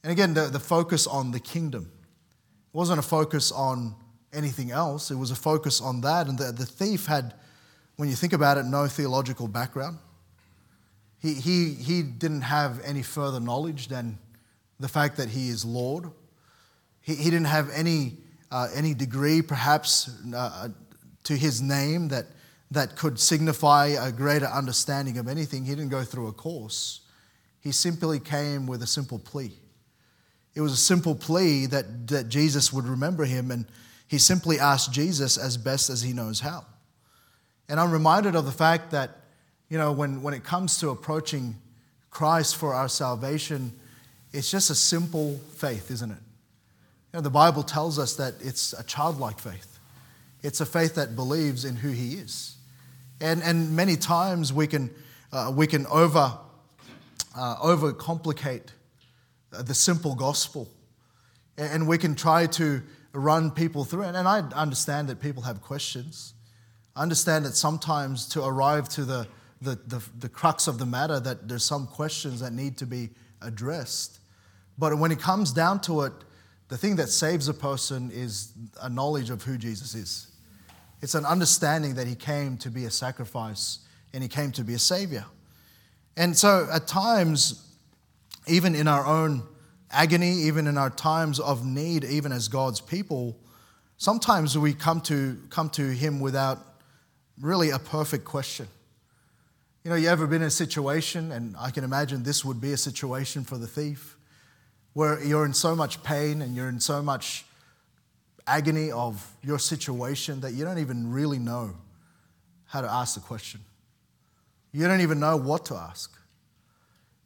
And 0.02 0.12
again, 0.12 0.34
the, 0.34 0.46
the 0.46 0.60
focus 0.60 1.06
on 1.06 1.32
the 1.32 1.40
kingdom. 1.40 1.90
It 2.72 2.76
wasn't 2.76 2.98
a 2.98 3.02
focus 3.02 3.50
on 3.50 3.94
anything 4.32 4.70
else, 4.70 5.10
it 5.10 5.16
was 5.16 5.30
a 5.30 5.36
focus 5.36 5.80
on 5.80 6.02
that. 6.02 6.28
And 6.28 6.38
the, 6.38 6.52
the 6.52 6.66
thief 6.66 7.06
had, 7.06 7.34
when 7.96 8.08
you 8.08 8.14
think 8.14 8.32
about 8.32 8.58
it, 8.58 8.64
no 8.64 8.86
theological 8.86 9.48
background. 9.48 9.98
He, 11.20 11.34
he, 11.34 11.74
he 11.74 12.02
didn't 12.02 12.42
have 12.42 12.80
any 12.84 13.02
further 13.02 13.40
knowledge 13.40 13.88
than 13.88 14.18
the 14.78 14.88
fact 14.88 15.16
that 15.16 15.30
he 15.30 15.48
is 15.48 15.64
Lord. 15.64 16.10
He, 17.00 17.16
he 17.16 17.24
didn't 17.24 17.46
have 17.46 17.70
any, 17.74 18.18
uh, 18.52 18.68
any 18.74 18.94
degree, 18.94 19.42
perhaps, 19.42 20.10
uh, 20.34 20.68
to 21.24 21.36
his 21.36 21.60
name 21.60 22.08
that, 22.08 22.26
that 22.70 22.94
could 22.96 23.18
signify 23.18 23.86
a 23.86 24.12
greater 24.12 24.46
understanding 24.46 25.18
of 25.18 25.26
anything. 25.26 25.64
He 25.64 25.70
didn't 25.70 25.88
go 25.88 26.04
through 26.04 26.28
a 26.28 26.32
course. 26.32 27.00
He 27.60 27.72
simply 27.72 28.20
came 28.20 28.66
with 28.66 28.82
a 28.82 28.86
simple 28.86 29.18
plea. 29.18 29.52
It 30.58 30.60
was 30.60 30.72
a 30.72 30.76
simple 30.76 31.14
plea 31.14 31.66
that, 31.66 32.08
that 32.08 32.28
Jesus 32.28 32.72
would 32.72 32.84
remember 32.84 33.24
him, 33.24 33.52
and 33.52 33.64
he 34.08 34.18
simply 34.18 34.58
asked 34.58 34.92
Jesus 34.92 35.38
as 35.38 35.56
best 35.56 35.88
as 35.88 36.02
he 36.02 36.12
knows 36.12 36.40
how. 36.40 36.64
And 37.68 37.78
I'm 37.78 37.92
reminded 37.92 38.34
of 38.34 38.44
the 38.44 38.50
fact 38.50 38.90
that, 38.90 39.20
you 39.68 39.78
know, 39.78 39.92
when, 39.92 40.20
when 40.20 40.34
it 40.34 40.42
comes 40.42 40.80
to 40.80 40.90
approaching 40.90 41.54
Christ 42.10 42.56
for 42.56 42.74
our 42.74 42.88
salvation, 42.88 43.70
it's 44.32 44.50
just 44.50 44.68
a 44.68 44.74
simple 44.74 45.38
faith, 45.54 45.92
isn't 45.92 46.10
it? 46.10 46.18
You 47.12 47.18
know, 47.18 47.20
the 47.20 47.30
Bible 47.30 47.62
tells 47.62 47.96
us 47.96 48.16
that 48.16 48.34
it's 48.40 48.72
a 48.72 48.82
childlike 48.82 49.38
faith. 49.38 49.78
It's 50.42 50.60
a 50.60 50.66
faith 50.66 50.96
that 50.96 51.14
believes 51.14 51.64
in 51.64 51.76
who 51.76 51.90
He 51.90 52.14
is. 52.14 52.56
And, 53.20 53.44
and 53.44 53.76
many 53.76 53.94
times 53.94 54.52
we 54.52 54.66
can, 54.66 54.90
uh, 55.32 55.52
we 55.54 55.68
can 55.68 55.86
over, 55.86 56.36
uh, 57.36 57.56
overcomplicate 57.58 58.70
Uh, 59.52 59.62
the 59.62 59.74
simple 59.74 60.14
gospel. 60.14 60.68
And 61.56 61.88
we 61.88 61.98
can 61.98 62.14
try 62.14 62.46
to 62.46 62.82
run 63.12 63.50
people 63.50 63.84
through 63.84 64.02
it. 64.02 64.14
And 64.14 64.28
I 64.28 64.40
understand 64.54 65.08
that 65.08 65.20
people 65.20 65.42
have 65.42 65.62
questions. 65.62 66.34
I 66.94 67.02
understand 67.02 67.44
that 67.46 67.56
sometimes 67.56 68.28
to 68.28 68.44
arrive 68.44 68.88
to 68.90 69.04
the, 69.04 69.26
the, 69.62 69.78
the, 69.86 70.02
the 70.18 70.28
crux 70.28 70.66
of 70.68 70.78
the 70.78 70.86
matter, 70.86 71.18
that 71.20 71.48
there's 71.48 71.64
some 71.64 71.86
questions 71.86 72.40
that 72.40 72.52
need 72.52 72.76
to 72.78 72.86
be 72.86 73.10
addressed. 73.40 74.20
But 74.76 74.98
when 74.98 75.10
it 75.10 75.18
comes 75.18 75.52
down 75.52 75.80
to 75.82 76.02
it, 76.02 76.12
the 76.68 76.76
thing 76.76 76.96
that 76.96 77.08
saves 77.08 77.48
a 77.48 77.54
person 77.54 78.10
is 78.12 78.52
a 78.82 78.90
knowledge 78.90 79.30
of 79.30 79.42
who 79.42 79.56
Jesus 79.56 79.94
is. 79.94 80.28
It's 81.00 81.14
an 81.14 81.24
understanding 81.24 81.94
that 81.94 82.06
he 82.06 82.14
came 82.14 82.58
to 82.58 82.70
be 82.70 82.84
a 82.84 82.90
sacrifice 82.90 83.78
and 84.12 84.22
he 84.22 84.28
came 84.28 84.52
to 84.52 84.64
be 84.64 84.74
a 84.74 84.78
savior. 84.78 85.24
And 86.16 86.36
so 86.36 86.68
at 86.70 86.86
times, 86.86 87.64
even 88.48 88.74
in 88.74 88.88
our 88.88 89.06
own 89.06 89.42
agony, 89.90 90.32
even 90.42 90.66
in 90.66 90.76
our 90.76 90.90
times 90.90 91.40
of 91.40 91.64
need, 91.64 92.04
even 92.04 92.32
as 92.32 92.48
God's 92.48 92.80
people, 92.80 93.38
sometimes 93.96 94.56
we 94.56 94.74
come 94.74 95.00
to, 95.02 95.38
come 95.50 95.70
to 95.70 95.88
him 95.88 96.20
without 96.20 96.58
really 97.40 97.70
a 97.70 97.78
perfect 97.78 98.24
question. 98.24 98.68
You 99.84 99.90
know, 99.90 99.96
you 99.96 100.08
ever 100.08 100.26
been 100.26 100.42
in 100.42 100.48
a 100.48 100.50
situation, 100.50 101.32
and 101.32 101.54
I 101.58 101.70
can 101.70 101.84
imagine 101.84 102.22
this 102.22 102.44
would 102.44 102.60
be 102.60 102.72
a 102.72 102.76
situation 102.76 103.44
for 103.44 103.56
the 103.56 103.66
thief, 103.66 104.16
where 104.92 105.22
you're 105.22 105.46
in 105.46 105.54
so 105.54 105.76
much 105.76 106.02
pain 106.02 106.42
and 106.42 106.54
you're 106.56 106.68
in 106.68 106.80
so 106.80 107.00
much 107.00 107.44
agony 108.46 108.90
of 108.90 109.30
your 109.42 109.58
situation 109.58 110.40
that 110.40 110.52
you 110.54 110.64
don't 110.64 110.78
even 110.78 111.10
really 111.10 111.38
know 111.38 111.74
how 112.66 112.80
to 112.80 112.90
ask 112.90 113.14
the 113.14 113.20
question. 113.20 113.60
You 114.72 114.86
don't 114.86 115.00
even 115.00 115.20
know 115.20 115.36
what 115.36 115.64
to 115.66 115.74
ask. 115.74 116.18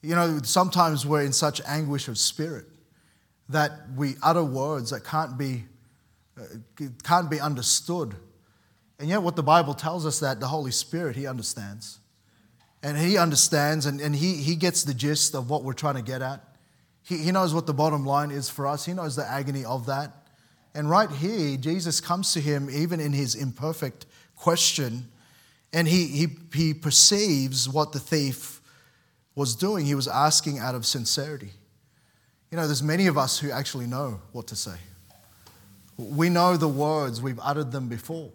You 0.03 0.15
know, 0.17 0.41
sometimes 0.43 1.07
we're 1.07 1.23
in 1.23 1.33
such 1.33 1.61
anguish 1.67 2.09
of 2.09 2.19
spirit 2.19 2.67
that 3.49 3.73
we 3.97 4.15
utter 4.23 4.43
words 4.43 4.91
that 4.91 5.05
can't 5.05 5.39
be, 5.39 5.65
uh, 6.39 6.45
can't 7.05 7.31
be 7.31 7.41
understood. 7.41 8.15
And 8.99 9.09
yet, 9.09 9.23
what 9.23 9.37
the 9.37 9.43
Bible 9.43 9.75
tells 9.75 10.05
us 10.05 10.21
that 10.21 10.41
the 10.41 10.49
Holy 10.49 10.73
Spirit, 10.73 11.17
He 11.17 11.27
understands. 11.27 12.01
And 12.83 12.99
He 12.99 13.17
understands 13.17 13.87
and, 13.87 14.01
and 14.01 14.15
he, 14.15 14.35
he 14.35 14.57
gets 14.57 14.83
the 14.83 14.95
gist 14.95 15.35
of 15.35 15.49
what 15.49 15.63
we're 15.63 15.73
trying 15.73 15.95
to 15.95 16.03
get 16.03 16.21
at. 16.21 16.43
He, 17.05 17.19
he 17.19 17.31
knows 17.31 17.55
what 17.55 17.67
the 17.67 17.75
bottom 17.75 18.05
line 18.05 18.31
is 18.31 18.51
for 18.51 18.67
us, 18.67 18.85
He 18.85 18.93
knows 18.93 19.17
the 19.17 19.29
agony 19.29 19.65
of 19.65 19.87
that. 19.87 20.23
And 20.75 20.89
right 20.89 21.11
here, 21.11 21.57
Jesus 21.57 22.01
comes 22.01 22.33
to 22.33 22.41
him, 22.41 22.69
even 22.71 22.99
in 22.99 23.13
his 23.13 23.35
imperfect 23.35 24.07
question, 24.37 25.09
and 25.73 25.87
he, 25.87 26.07
he, 26.07 26.29
he 26.55 26.75
perceives 26.75 27.69
what 27.69 27.93
the 27.93 27.99
thief 27.99 28.61
was 29.35 29.55
doing. 29.55 29.87
He 29.87 29.95
was 29.95 30.09
asking 30.09 30.59
out 30.59 30.75
of 30.75 30.85
sincerity. 30.87 31.51
You 32.51 32.57
know, 32.57 32.67
there's 32.67 32.83
many 32.83 33.07
of 33.07 33.17
us 33.17 33.39
who 33.39 33.51
actually 33.51 33.87
know 33.87 34.21
what 34.33 34.47
to 34.49 34.57
say. 34.57 34.77
We 35.97 36.29
know 36.29 36.57
the 36.57 36.69
words, 36.69 37.23
we've 37.23 37.41
uttered 37.43 37.73
them 37.73 37.89
before. 37.89 38.31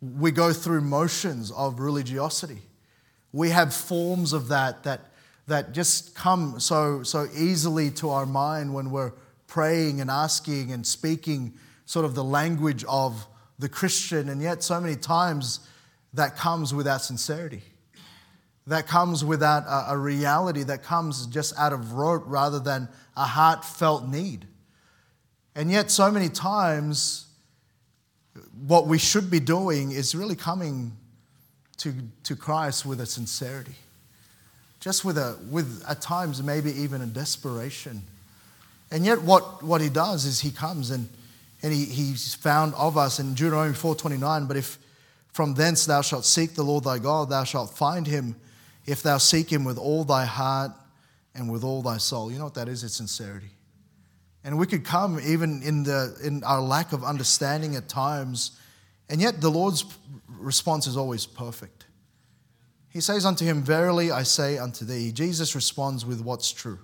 We 0.00 0.30
go 0.30 0.52
through 0.52 0.82
motions 0.82 1.50
of 1.50 1.80
religiosity. 1.80 2.62
We 3.32 3.50
have 3.50 3.74
forms 3.74 4.32
of 4.32 4.48
that 4.48 4.84
that, 4.84 5.12
that 5.46 5.72
just 5.72 6.14
come 6.14 6.60
so, 6.60 7.02
so 7.02 7.26
easily 7.36 7.90
to 7.92 8.10
our 8.10 8.26
mind 8.26 8.72
when 8.72 8.90
we're 8.90 9.12
praying 9.46 10.00
and 10.00 10.10
asking 10.10 10.72
and 10.72 10.86
speaking 10.86 11.54
sort 11.84 12.04
of 12.04 12.14
the 12.14 12.24
language 12.24 12.84
of 12.88 13.26
the 13.58 13.68
Christian, 13.68 14.28
and 14.28 14.42
yet 14.42 14.62
so 14.62 14.80
many 14.80 14.96
times 14.96 15.60
that 16.12 16.36
comes 16.36 16.74
without 16.74 17.02
sincerity. 17.02 17.62
That 18.66 18.86
comes 18.86 19.24
without 19.24 19.64
a, 19.64 19.92
a 19.92 19.98
reality 19.98 20.62
that 20.64 20.82
comes 20.82 21.26
just 21.26 21.56
out 21.58 21.72
of 21.72 21.92
rote 21.92 22.24
rather 22.26 22.58
than 22.58 22.88
a 23.16 23.24
heartfelt 23.24 24.08
need. 24.08 24.46
And 25.54 25.70
yet, 25.70 25.90
so 25.90 26.10
many 26.10 26.28
times, 26.28 27.26
what 28.66 28.86
we 28.86 28.98
should 28.98 29.30
be 29.30 29.40
doing 29.40 29.92
is 29.92 30.14
really 30.14 30.36
coming 30.36 30.92
to, 31.78 31.94
to 32.24 32.36
Christ 32.36 32.84
with 32.84 33.00
a 33.00 33.06
sincerity. 33.06 33.76
Just 34.80 35.04
with, 35.04 35.16
a, 35.16 35.38
with, 35.50 35.84
at 35.88 36.00
times, 36.00 36.42
maybe 36.42 36.72
even 36.72 37.00
a 37.00 37.06
desperation 37.06 38.02
and 38.90 39.04
yet 39.04 39.22
what, 39.22 39.62
what 39.62 39.80
he 39.80 39.88
does 39.88 40.24
is 40.24 40.40
he 40.40 40.50
comes 40.50 40.90
and, 40.90 41.08
and 41.62 41.72
he, 41.72 41.84
he's 41.84 42.34
found 42.34 42.74
of 42.74 42.96
us 42.96 43.18
in 43.18 43.34
Deuteronomy 43.34 43.74
4.29, 43.74 44.48
but 44.48 44.56
if 44.56 44.78
from 45.32 45.54
thence 45.54 45.86
thou 45.86 46.02
shalt 46.02 46.24
seek 46.24 46.54
the 46.54 46.62
Lord 46.62 46.84
thy 46.84 46.98
God, 46.98 47.30
thou 47.30 47.44
shalt 47.44 47.76
find 47.76 48.06
him 48.06 48.36
if 48.86 49.02
thou 49.02 49.18
seek 49.18 49.52
him 49.52 49.64
with 49.64 49.78
all 49.78 50.04
thy 50.04 50.24
heart 50.24 50.72
and 51.34 51.50
with 51.50 51.64
all 51.64 51.82
thy 51.82 51.98
soul. 51.98 52.30
You 52.30 52.38
know 52.38 52.44
what 52.44 52.54
that 52.54 52.68
is? 52.68 52.84
It's 52.84 52.96
sincerity. 52.96 53.50
And 54.44 54.58
we 54.58 54.66
could 54.66 54.84
come 54.84 55.18
even 55.20 55.62
in, 55.62 55.82
the, 55.82 56.16
in 56.24 56.44
our 56.44 56.60
lack 56.60 56.92
of 56.92 57.02
understanding 57.02 57.74
at 57.74 57.88
times, 57.88 58.58
and 59.10 59.20
yet 59.20 59.40
the 59.40 59.50
Lord's 59.50 59.84
response 60.28 60.86
is 60.86 60.96
always 60.96 61.26
perfect. 61.26 61.86
He 62.88 63.00
says 63.00 63.26
unto 63.26 63.44
him, 63.44 63.62
Verily 63.62 64.10
I 64.10 64.22
say 64.22 64.56
unto 64.56 64.84
thee. 64.84 65.12
Jesus 65.12 65.54
responds 65.54 66.06
with 66.06 66.20
what's 66.20 66.52
true. 66.52 66.78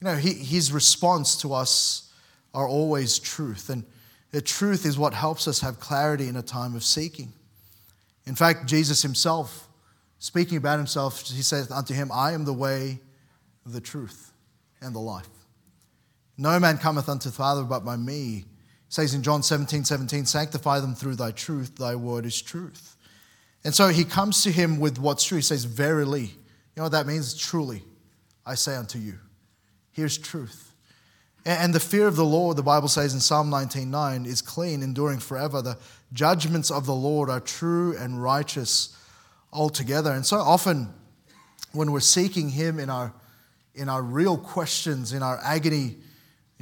You 0.00 0.06
know, 0.06 0.16
he, 0.16 0.32
his 0.32 0.72
response 0.72 1.36
to 1.42 1.52
us 1.52 2.12
are 2.54 2.66
always 2.66 3.18
truth. 3.18 3.68
And 3.68 3.84
the 4.30 4.40
truth 4.40 4.84
is 4.84 4.98
what 4.98 5.14
helps 5.14 5.46
us 5.46 5.60
have 5.60 5.78
clarity 5.78 6.28
in 6.28 6.36
a 6.36 6.42
time 6.42 6.74
of 6.74 6.82
seeking. 6.82 7.32
In 8.26 8.34
fact, 8.34 8.66
Jesus 8.66 9.02
himself, 9.02 9.67
speaking 10.18 10.56
about 10.56 10.78
himself, 10.78 11.28
he 11.28 11.42
says 11.42 11.70
unto 11.70 11.94
him, 11.94 12.10
I 12.12 12.32
am 12.32 12.44
the 12.44 12.52
way, 12.52 13.00
the 13.64 13.80
truth, 13.80 14.32
and 14.80 14.94
the 14.94 15.00
life. 15.00 15.28
No 16.36 16.58
man 16.60 16.78
cometh 16.78 17.08
unto 17.08 17.28
the 17.28 17.34
Father 17.34 17.64
but 17.64 17.84
by 17.84 17.96
me. 17.96 18.44
Says 18.88 19.12
in 19.12 19.22
John 19.22 19.42
17, 19.42 19.84
17, 19.84 20.24
sanctify 20.24 20.80
them 20.80 20.94
through 20.94 21.16
thy 21.16 21.30
truth, 21.30 21.76
thy 21.76 21.94
word 21.94 22.24
is 22.24 22.40
truth. 22.40 22.96
And 23.64 23.74
so 23.74 23.88
he 23.88 24.04
comes 24.04 24.42
to 24.44 24.52
him 24.52 24.78
with 24.78 24.98
what's 24.98 25.24
true. 25.24 25.38
He 25.38 25.42
says, 25.42 25.64
Verily. 25.64 26.22
You 26.22 26.82
know 26.82 26.82
what 26.84 26.92
that 26.92 27.06
means? 27.06 27.34
Truly, 27.34 27.82
I 28.46 28.54
say 28.54 28.76
unto 28.76 28.98
you. 28.98 29.18
Here's 29.90 30.16
truth. 30.16 30.72
And 31.44 31.74
the 31.74 31.80
fear 31.80 32.06
of 32.06 32.14
the 32.14 32.24
Lord, 32.24 32.56
the 32.56 32.62
Bible 32.62 32.88
says 32.88 33.14
in 33.14 33.20
Psalm 33.20 33.50
19:9, 33.50 34.26
is 34.26 34.40
clean, 34.40 34.82
enduring 34.82 35.18
forever. 35.18 35.60
The 35.60 35.78
judgments 36.12 36.70
of 36.70 36.86
the 36.86 36.94
Lord 36.94 37.28
are 37.30 37.40
true 37.40 37.96
and 37.96 38.22
righteous 38.22 38.96
altogether. 39.52 40.12
And 40.12 40.24
so 40.24 40.38
often, 40.38 40.92
when 41.72 41.92
we're 41.92 42.00
seeking 42.00 42.50
Him 42.50 42.78
in 42.78 42.90
our, 42.90 43.12
in 43.74 43.88
our 43.88 44.02
real 44.02 44.36
questions, 44.36 45.12
in 45.12 45.22
our 45.22 45.38
agony, 45.42 45.96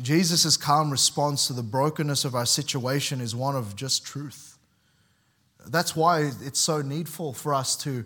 Jesus' 0.00 0.56
calm 0.56 0.90
response 0.90 1.46
to 1.46 1.52
the 1.52 1.62
brokenness 1.62 2.24
of 2.24 2.34
our 2.34 2.46
situation 2.46 3.20
is 3.20 3.34
one 3.34 3.56
of 3.56 3.76
just 3.76 4.04
truth. 4.04 4.58
That's 5.66 5.96
why 5.96 6.30
it's 6.42 6.60
so 6.60 6.82
needful 6.82 7.32
for 7.32 7.54
us 7.54 7.76
to 7.78 8.04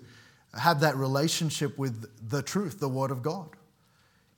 have 0.59 0.81
that 0.81 0.97
relationship 0.97 1.79
with 1.79 2.09
the 2.29 2.43
truth, 2.43 2.81
the 2.81 2.89
Word 2.89 3.11
of 3.11 3.23
God. 3.23 3.49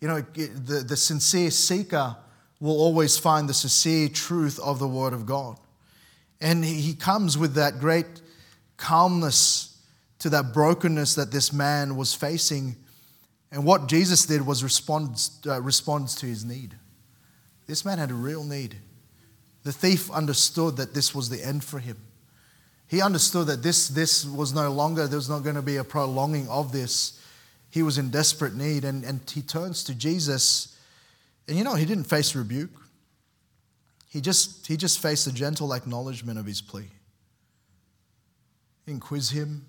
You 0.01 0.09
know, 0.09 0.21
the, 0.21 0.85
the 0.87 0.97
sincere 0.97 1.51
seeker 1.51 2.17
will 2.61 2.77
always 2.77 3.19
find 3.19 3.49
the 3.49 3.55
sincere 3.55 4.09
truth 4.09 4.59
of 4.61 4.79
the 4.79 4.89
Word 4.89 5.13
of 5.13 5.27
God. 5.27 5.59
And 6.41 6.65
he 6.65 6.95
comes 6.95 7.39
with 7.39 7.55
that 7.55 7.79
great 7.79 8.21
calmness 8.77 9.72
to 10.23 10.31
that 10.31 10.53
brokenness 10.53 11.15
that 11.15 11.31
this 11.31 11.53
man 11.53 11.97
was 11.97 12.15
facing. 12.15 12.77
And 13.53 13.65
what 13.65 13.87
Jesus 13.87 14.27
did 14.27 14.45
was 14.45 14.65
respond, 14.65 15.29
uh, 15.47 15.61
to 15.61 16.27
his 16.27 16.45
need. 16.45 16.75
This 17.67 17.85
man 17.85 17.99
had 17.99 18.11
a 18.11 18.15
real 18.15 18.43
need. 18.43 18.77
The 19.63 19.73
thief 19.73 20.11
understood 20.11 20.77
that 20.79 20.95
this 20.95 21.15
was 21.15 21.29
the 21.29 21.45
end 21.45 21.63
for 21.63 21.79
him. 21.79 21.97
He 22.89 23.01
understood 23.01 23.47
that 23.47 23.63
this, 23.63 23.89
this 23.89 24.27
was 24.27 24.53
no 24.53 24.73
longer, 24.73 25.07
there 25.07 25.17
was 25.17 25.29
not 25.29 25.45
going 25.45 25.55
to 25.55 25.63
be 25.63 25.77
a 25.77 25.85
prolonging 25.85 26.49
of 26.49 26.73
this 26.73 27.21
he 27.73 27.83
was 27.83 27.97
in 27.97 28.11
desperate 28.11 28.55
need, 28.55 28.85
and, 28.85 29.03
and 29.03 29.19
he 29.31 29.41
turns 29.41 29.83
to 29.85 29.95
Jesus 29.95 30.77
And 31.49 31.57
you 31.57 31.65
know, 31.65 31.75
he 31.75 31.87
didn't 31.87 32.05
face 32.05 32.37
rebuke. 32.37 32.71
He 34.11 34.21
just, 34.21 34.67
he 34.67 34.77
just 34.77 35.01
faced 35.01 35.27
a 35.27 35.33
gentle 35.33 35.73
acknowledgement 35.73 36.39
of 36.39 36.45
his 36.45 36.61
plea. 36.61 36.91
He 38.85 38.93
didn't 38.93 39.01
quiz 39.01 39.31
him. 39.31 39.65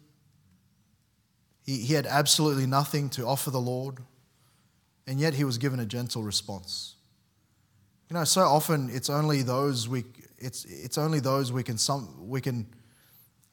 He, 1.65 1.77
he 1.77 1.93
had 1.93 2.05
absolutely 2.05 2.65
nothing 2.65 3.10
to 3.12 3.25
offer 3.25 3.50
the 3.50 3.62
Lord, 3.62 4.00
and 5.08 5.20
yet 5.20 5.34
he 5.34 5.43
was 5.43 5.58
given 5.58 5.79
a 5.79 5.86
gentle 5.86 6.24
response. 6.24 6.96
You 8.10 8.15
know, 8.15 8.24
so 8.25 8.41
often 8.41 8.89
it's 8.91 9.10
only 9.10 9.41
those 9.41 9.88
we, 9.89 10.03
it's, 10.38 10.65
it's 10.65 10.98
only 10.98 11.20
those 11.20 11.51
we 11.51 11.63
can, 11.63 11.77
some, 11.77 12.27
we 12.27 12.41
can 12.41 12.67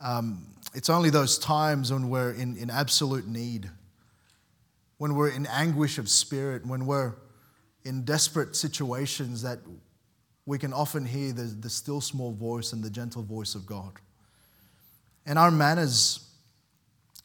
um, 0.01 0.47
it's 0.75 0.89
only 0.89 1.11
those 1.11 1.39
times 1.39 1.93
when 1.93 2.09
we're 2.09 2.33
in, 2.33 2.57
in 2.57 2.71
absolute 2.71 3.27
need, 3.27 3.71
when 4.99 5.15
we're 5.15 5.31
in 5.31 5.47
anguish 5.47 5.99
of 5.99 6.09
spirit, 6.09 6.65
when 6.65 6.87
we're 6.87 7.15
in 7.85 8.05
desperate 8.05 8.57
situations 8.57 9.43
that 9.43 9.59
we 10.47 10.59
can 10.59 10.73
often 10.73 11.05
hear 11.05 11.33
the, 11.33 11.43
the 11.43 11.69
still 11.69 12.01
small 12.01 12.33
voice 12.33 12.73
and 12.73 12.83
the 12.83 12.91
gentle 12.91 13.23
voice 13.23 13.55
of 13.55 13.67
God. 13.67 13.93
And 15.27 15.39
our 15.39 15.51
manners 15.51 16.30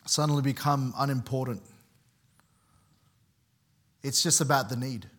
suddenly 0.06 0.42
become 0.42 0.94
unimportant. 0.98 1.62
It's 4.04 4.22
just 4.22 4.40
about 4.40 4.70
the 4.70 4.76
need. 4.76 5.10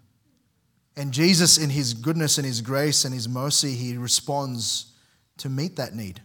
And 0.97 1.12
Jesus, 1.12 1.59
in 1.59 1.71
his 1.71 1.93
goodness 1.93 2.38
and 2.38 2.47
his 2.47 2.62
grace 2.62 3.05
and 3.05 3.12
his 3.12 3.28
mercy, 3.28 3.75
he 3.75 3.97
responds 3.97 4.93
to 5.38 5.49
meet 5.49 5.76
that 5.76 5.95
need. 5.95 6.23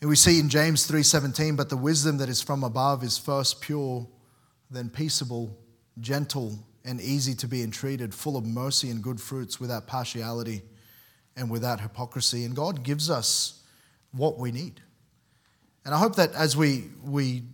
And 0.00 0.10
we 0.10 0.16
see 0.16 0.38
in 0.38 0.48
James 0.48 0.86
3:17, 0.86 1.56
but 1.56 1.70
the 1.70 1.76
wisdom 1.76 2.18
that 2.18 2.28
is 2.28 2.42
from 2.42 2.62
above 2.62 3.02
is 3.02 3.16
first 3.16 3.60
pure, 3.62 4.06
then 4.70 4.90
peaceable, 4.90 5.56
gentle, 6.00 6.58
and 6.84 7.00
easy 7.00 7.34
to 7.36 7.48
be 7.48 7.62
entreated, 7.62 8.14
full 8.14 8.36
of 8.36 8.44
mercy 8.44 8.90
and 8.90 9.02
good 9.02 9.20
fruits, 9.20 9.58
without 9.58 9.86
partiality 9.86 10.62
and 11.34 11.50
without 11.50 11.80
hypocrisy. 11.80 12.44
And 12.44 12.54
God 12.54 12.82
gives 12.82 13.08
us 13.08 13.62
what 14.12 14.38
we 14.38 14.52
need. 14.52 14.82
And 15.86 15.94
I 15.94 15.98
hope 15.98 16.16
that 16.16 16.34
as 16.34 16.56
we, 16.56 16.86
we 17.04 17.44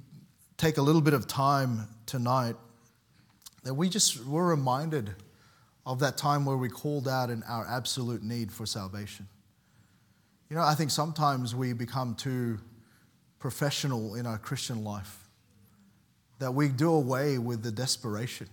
take 0.57 0.79
a 0.79 0.83
little 0.83 1.03
bit 1.03 1.12
of 1.12 1.27
time 1.29 1.87
tonight, 2.07 2.57
that 3.62 3.75
we 3.75 3.91
just 3.91 4.25
were 4.25 4.47
reminded 4.47 5.11
of 5.85 5.99
that 5.99 6.17
time 6.17 6.47
where 6.47 6.57
we 6.57 6.71
called 6.71 7.07
out 7.07 7.29
in 7.29 7.43
our 7.43 7.67
absolute 7.69 8.23
need 8.23 8.51
for 8.51 8.65
salvation. 8.65 9.29
You 10.49 10.57
know, 10.57 10.62
I 10.62 10.75
think 10.75 10.91
sometimes 10.91 11.55
we 11.55 11.75
become 11.75 12.15
too 12.15 12.59
professional 13.39 14.15
in 14.15 14.25
our 14.27 14.39
Christian 14.39 14.83
life, 14.83 15.29
that 16.39 16.55
we 16.55 16.69
do 16.69 16.91
away 16.91 17.37
with 17.37 17.62
the 17.62 17.71
desperation. 17.71 18.49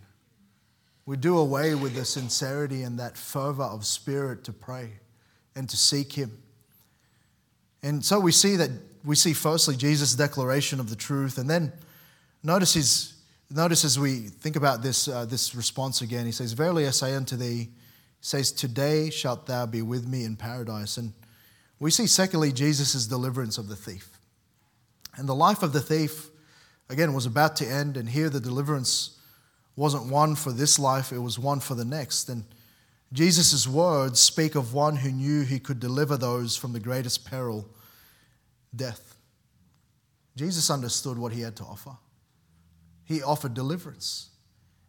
We 1.05 1.15
do 1.15 1.37
away 1.37 1.73
with 1.73 1.95
the 1.95 2.03
sincerity 2.03 2.83
and 2.83 2.99
that 2.99 3.15
fervor 3.15 3.63
of 3.63 3.85
spirit 3.85 4.43
to 4.43 4.51
pray 4.51 4.89
and 5.55 5.69
to 5.69 5.77
seek 5.77 6.11
Him. 6.11 6.37
And 7.81 8.03
so 8.03 8.19
we 8.19 8.33
see 8.33 8.57
that 8.57 8.71
we 9.03 9.15
see 9.15 9.33
firstly 9.33 9.75
Jesus' 9.75 10.13
declaration 10.13 10.79
of 10.79 10.89
the 10.89 10.95
truth, 10.95 11.37
and 11.37 11.49
then 11.49 11.71
notice 12.43 12.73
his 12.73 13.13
notice 13.49 13.83
as 13.83 13.97
we 13.97 14.19
think 14.19 14.55
about 14.55 14.81
this 14.81 15.07
uh, 15.07 15.25
this 15.25 15.55
response 15.55 16.01
again. 16.01 16.25
He 16.25 16.31
says, 16.31 16.53
"Verily 16.53 16.87
I 16.87 16.91
say 16.91 17.15
unto 17.15 17.35
thee," 17.35 17.63
he 17.63 17.71
says, 18.21 18.51
"Today 18.51 19.09
shalt 19.09 19.45
thou 19.45 19.65
be 19.65 19.81
with 19.81 20.07
me 20.07 20.23
in 20.23 20.35
paradise." 20.35 20.97
And 20.97 21.13
we 21.79 21.91
see, 21.91 22.07
secondly, 22.07 22.51
Jesus' 22.51 23.07
deliverance 23.07 23.57
of 23.57 23.69
the 23.69 23.75
thief. 23.75 24.19
And 25.15 25.27
the 25.27 25.35
life 25.35 25.63
of 25.63 25.71
the 25.71 25.81
thief, 25.81 26.27
again, 26.89 27.13
was 27.13 27.25
about 27.25 27.55
to 27.57 27.65
end, 27.65 27.95
and 27.95 28.09
here 28.09 28.29
the 28.29 28.41
deliverance 28.41 29.17
wasn't 29.75 30.11
one 30.11 30.35
for 30.35 30.51
this 30.51 30.77
life, 30.77 31.13
it 31.13 31.19
was 31.19 31.39
one 31.39 31.61
for 31.61 31.75
the 31.75 31.85
next. 31.85 32.27
And 32.27 32.43
Jesus' 33.13 33.65
words 33.65 34.19
speak 34.19 34.55
of 34.55 34.73
one 34.73 34.97
who 34.97 35.11
knew 35.11 35.43
he 35.43 35.57
could 35.57 35.79
deliver 35.79 36.17
those 36.17 36.57
from 36.57 36.73
the 36.73 36.79
greatest 36.81 37.25
peril, 37.25 37.65
death. 38.75 39.15
Jesus 40.35 40.69
understood 40.69 41.17
what 41.17 41.31
he 41.31 41.41
had 41.41 41.55
to 41.57 41.63
offer. 41.63 41.97
He 43.03 43.21
offered 43.21 43.53
deliverance. 43.53 44.29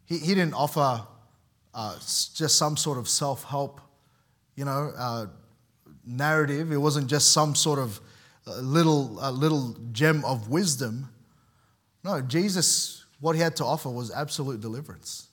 He, 0.05 0.19
he 0.19 0.35
didn't 0.35 0.55
offer 0.55 1.03
uh, 1.73 1.95
just 1.97 2.57
some 2.57 2.77
sort 2.77 2.99
of 2.99 3.09
self 3.09 3.45
help, 3.45 3.81
you 4.55 4.65
know, 4.65 4.93
uh, 4.97 5.27
narrative. 6.05 6.73
It 6.73 6.77
wasn't 6.77 7.09
just 7.09 7.33
some 7.33 7.55
sort 7.55 7.79
of 7.79 8.01
uh, 8.47 8.61
little, 8.61 9.19
uh, 9.21 9.31
little 9.31 9.77
gem 9.93 10.25
of 10.25 10.49
wisdom. 10.49 11.09
No, 12.05 12.21
Jesus, 12.21 13.05
what 13.21 13.37
he 13.37 13.43
had 13.43 13.57
to 13.57 13.65
offer 13.65 13.89
was 13.89 14.11
absolute 14.11 14.61
deliverance. 14.61 15.29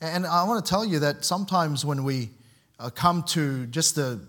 And 0.00 0.26
I 0.26 0.44
want 0.44 0.64
to 0.64 0.68
tell 0.68 0.84
you 0.84 0.98
that 1.00 1.24
sometimes 1.24 1.84
when 1.84 2.04
we 2.04 2.30
uh, 2.78 2.90
come 2.90 3.22
to 3.24 3.66
just 3.66 3.94
the, 3.94 4.20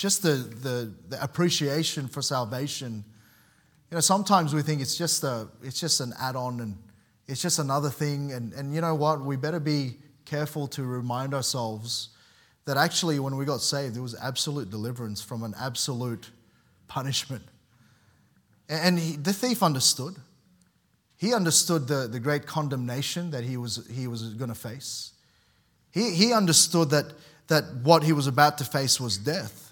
just 0.00 0.22
the, 0.22 0.30
the, 0.30 0.94
the, 1.10 1.22
appreciation 1.22 2.08
for 2.08 2.22
salvation, 2.22 3.04
you 3.90 3.94
know, 3.94 4.00
sometimes 4.00 4.54
we 4.54 4.62
think 4.62 4.80
it's 4.80 4.96
just, 4.96 5.22
a, 5.24 5.46
it's 5.62 5.78
just 5.78 6.00
an 6.00 6.14
add 6.18 6.36
on 6.36 6.60
and 6.60 6.78
it's 7.28 7.42
just 7.42 7.58
another 7.58 7.90
thing. 7.90 8.32
And, 8.32 8.54
and 8.54 8.74
you 8.74 8.80
know 8.80 8.94
what? 8.94 9.20
We 9.20 9.36
better 9.36 9.60
be 9.60 9.98
careful 10.24 10.66
to 10.68 10.84
remind 10.84 11.34
ourselves 11.34 12.08
that 12.64 12.78
actually, 12.78 13.18
when 13.18 13.36
we 13.36 13.44
got 13.44 13.60
saved, 13.60 13.94
there 13.94 14.02
was 14.02 14.14
absolute 14.14 14.70
deliverance 14.70 15.20
from 15.20 15.42
an 15.42 15.54
absolute 15.60 16.30
punishment. 16.88 17.44
And 18.70 18.98
he, 18.98 19.16
the 19.16 19.34
thief 19.34 19.62
understood. 19.62 20.14
He 21.18 21.34
understood 21.34 21.88
the, 21.88 22.08
the 22.10 22.20
great 22.20 22.46
condemnation 22.46 23.32
that 23.32 23.44
he 23.44 23.58
was, 23.58 23.86
he 23.92 24.06
was 24.06 24.32
going 24.32 24.48
to 24.48 24.54
face. 24.54 25.12
He, 25.90 26.14
he 26.14 26.32
understood 26.32 26.88
that, 26.88 27.12
that 27.48 27.64
what 27.82 28.02
he 28.02 28.14
was 28.14 28.26
about 28.26 28.56
to 28.58 28.64
face 28.64 28.98
was 28.98 29.18
death. 29.18 29.69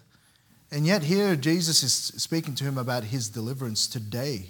And 0.71 0.87
yet, 0.87 1.03
here 1.03 1.35
Jesus 1.35 1.83
is 1.83 1.93
speaking 1.93 2.55
to 2.57 2.65
him 2.65 2.77
about 2.77 3.05
his 3.05 3.29
deliverance. 3.29 3.87
Today 3.87 4.47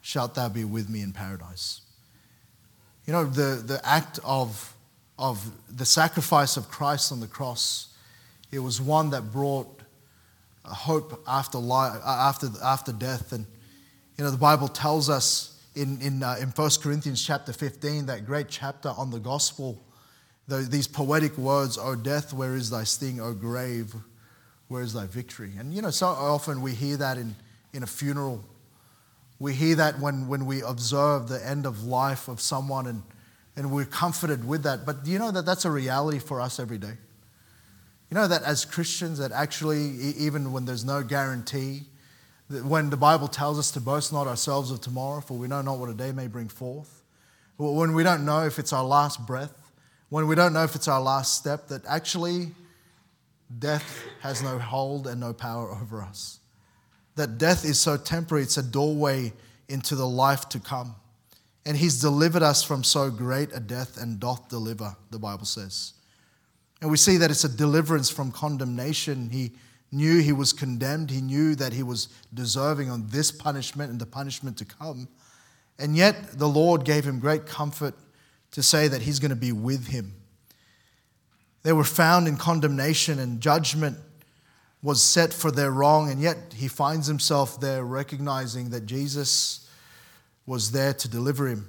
shalt 0.00 0.34
thou 0.34 0.48
be 0.48 0.64
with 0.64 0.88
me 0.88 1.02
in 1.02 1.12
paradise. 1.12 1.82
You 3.06 3.12
know, 3.12 3.24
the, 3.24 3.62
the 3.62 3.80
act 3.84 4.18
of 4.24 4.74
of 5.18 5.50
the 5.74 5.84
sacrifice 5.84 6.56
of 6.56 6.68
Christ 6.68 7.12
on 7.12 7.20
the 7.20 7.26
cross. 7.26 7.88
It 8.50 8.58
was 8.58 8.80
one 8.80 9.10
that 9.10 9.32
brought 9.32 9.68
hope 10.64 11.22
after, 11.26 11.58
life, 11.58 12.00
after, 12.04 12.48
after 12.62 12.92
death. 12.92 13.32
And, 13.32 13.46
you 14.16 14.24
know, 14.24 14.30
the 14.30 14.36
Bible 14.36 14.68
tells 14.68 15.08
us 15.08 15.62
in, 15.74 16.00
in, 16.00 16.22
uh, 16.22 16.36
in 16.40 16.48
1 16.48 16.70
Corinthians 16.82 17.24
chapter 17.24 17.52
15, 17.52 18.06
that 18.06 18.26
great 18.26 18.48
chapter 18.48 18.88
on 18.96 19.10
the 19.10 19.18
gospel, 19.18 19.80
the, 20.48 20.58
these 20.58 20.88
poetic 20.88 21.36
words, 21.36 21.78
O 21.78 21.94
death, 21.94 22.32
where 22.32 22.54
is 22.54 22.70
thy 22.70 22.84
sting? 22.84 23.20
O 23.20 23.32
grave, 23.32 23.94
where 24.68 24.82
is 24.82 24.92
thy 24.92 25.06
victory? 25.06 25.52
And, 25.58 25.72
you 25.72 25.82
know, 25.82 25.90
so 25.90 26.06
often 26.06 26.62
we 26.62 26.72
hear 26.72 26.96
that 26.96 27.18
in, 27.18 27.36
in 27.72 27.82
a 27.82 27.86
funeral. 27.86 28.44
We 29.38 29.52
hear 29.52 29.76
that 29.76 30.00
when, 30.00 30.28
when 30.28 30.46
we 30.46 30.62
observe 30.62 31.28
the 31.28 31.44
end 31.46 31.66
of 31.66 31.84
life 31.84 32.28
of 32.28 32.40
someone 32.40 32.86
and 32.86 33.02
and 33.56 33.70
we're 33.70 33.84
comforted 33.84 34.46
with 34.46 34.64
that. 34.64 34.84
But 34.84 35.04
do 35.04 35.10
you 35.10 35.18
know 35.18 35.30
that 35.30 35.46
that's 35.46 35.64
a 35.64 35.70
reality 35.70 36.18
for 36.18 36.40
us 36.40 36.58
every 36.58 36.78
day? 36.78 36.94
You 38.10 38.14
know 38.14 38.28
that 38.28 38.42
as 38.42 38.64
Christians, 38.64 39.18
that 39.18 39.32
actually, 39.32 39.90
even 40.18 40.52
when 40.52 40.64
there's 40.64 40.84
no 40.84 41.02
guarantee, 41.02 41.82
when 42.48 42.90
the 42.90 42.96
Bible 42.96 43.28
tells 43.28 43.58
us 43.58 43.70
to 43.72 43.80
boast 43.80 44.12
not 44.12 44.26
ourselves 44.26 44.70
of 44.70 44.80
tomorrow, 44.80 45.20
for 45.20 45.36
we 45.38 45.48
know 45.48 45.62
not 45.62 45.78
what 45.78 45.88
a 45.88 45.94
day 45.94 46.12
may 46.12 46.26
bring 46.26 46.48
forth, 46.48 47.02
when 47.56 47.94
we 47.94 48.02
don't 48.02 48.24
know 48.24 48.44
if 48.44 48.58
it's 48.58 48.72
our 48.72 48.84
last 48.84 49.24
breath, 49.26 49.54
when 50.10 50.26
we 50.26 50.34
don't 50.34 50.52
know 50.52 50.64
if 50.64 50.74
it's 50.74 50.88
our 50.88 51.00
last 51.00 51.34
step, 51.34 51.68
that 51.68 51.82
actually 51.86 52.48
death 53.58 54.04
has 54.20 54.42
no 54.42 54.58
hold 54.58 55.06
and 55.06 55.20
no 55.20 55.32
power 55.32 55.70
over 55.70 56.02
us. 56.02 56.40
That 57.16 57.38
death 57.38 57.64
is 57.64 57.78
so 57.78 57.96
temporary, 57.96 58.44
it's 58.44 58.56
a 58.56 58.62
doorway 58.62 59.32
into 59.68 59.94
the 59.94 60.06
life 60.06 60.48
to 60.50 60.60
come. 60.60 60.96
And 61.66 61.76
he's 61.76 62.00
delivered 62.00 62.42
us 62.42 62.62
from 62.62 62.84
so 62.84 63.10
great 63.10 63.50
a 63.54 63.60
death 63.60 63.96
and 64.00 64.20
doth 64.20 64.48
deliver, 64.48 64.96
the 65.10 65.18
Bible 65.18 65.46
says. 65.46 65.94
And 66.82 66.90
we 66.90 66.96
see 66.96 67.16
that 67.16 67.30
it's 67.30 67.44
a 67.44 67.56
deliverance 67.56 68.10
from 68.10 68.30
condemnation. 68.30 69.30
He 69.30 69.52
knew 69.90 70.20
he 70.20 70.32
was 70.32 70.52
condemned, 70.52 71.10
he 71.10 71.20
knew 71.20 71.54
that 71.54 71.72
he 71.72 71.82
was 71.82 72.08
deserving 72.34 72.90
on 72.90 73.06
this 73.08 73.30
punishment 73.30 73.90
and 73.90 74.00
the 74.00 74.06
punishment 74.06 74.58
to 74.58 74.64
come. 74.64 75.08
And 75.78 75.96
yet 75.96 76.38
the 76.38 76.48
Lord 76.48 76.84
gave 76.84 77.04
him 77.04 77.20
great 77.20 77.46
comfort 77.46 77.94
to 78.50 78.62
say 78.62 78.88
that 78.88 79.02
he's 79.02 79.18
going 79.18 79.30
to 79.30 79.36
be 79.36 79.52
with 79.52 79.86
him. 79.86 80.14
They 81.64 81.72
were 81.72 81.82
found 81.82 82.28
in 82.28 82.36
condemnation 82.36 83.18
and 83.18 83.40
judgment 83.40 83.98
was 84.82 85.02
set 85.02 85.32
for 85.32 85.50
their 85.50 85.70
wrong, 85.70 86.10
and 86.10 86.20
yet 86.20 86.36
he 86.54 86.68
finds 86.68 87.06
himself 87.06 87.58
there 87.58 87.82
recognizing 87.82 88.68
that 88.70 88.84
Jesus 88.84 89.66
was 90.44 90.72
there 90.72 90.92
to 90.92 91.08
deliver 91.08 91.48
him. 91.48 91.66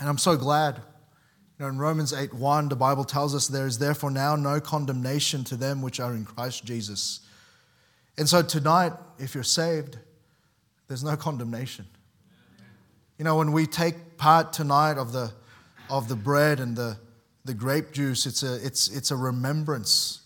And 0.00 0.08
I'm 0.08 0.18
so 0.18 0.36
glad. 0.36 0.76
You 0.76 1.64
know, 1.64 1.68
in 1.68 1.78
Romans 1.78 2.12
8 2.12 2.34
1, 2.34 2.68
the 2.68 2.76
Bible 2.76 3.04
tells 3.04 3.36
us 3.36 3.46
there 3.46 3.68
is 3.68 3.78
therefore 3.78 4.10
now 4.10 4.34
no 4.34 4.60
condemnation 4.60 5.44
to 5.44 5.56
them 5.56 5.80
which 5.80 6.00
are 6.00 6.12
in 6.12 6.24
Christ 6.24 6.64
Jesus. 6.64 7.20
And 8.16 8.28
so 8.28 8.42
tonight, 8.42 8.94
if 9.18 9.34
you're 9.34 9.44
saved, 9.44 9.96
there's 10.88 11.04
no 11.04 11.16
condemnation. 11.16 11.86
You 13.16 13.24
know, 13.24 13.36
when 13.36 13.52
we 13.52 13.66
take 13.66 14.16
part 14.16 14.52
tonight 14.52 14.98
of 14.98 15.12
the, 15.12 15.32
of 15.88 16.08
the 16.08 16.16
bread 16.16 16.58
and 16.58 16.76
the, 16.76 16.96
the 17.48 17.54
grape 17.54 17.92
juice, 17.92 18.26
it's 18.26 18.42
a, 18.42 18.64
it's, 18.64 18.88
it's 18.88 19.10
a 19.10 19.16
remembrance 19.16 20.20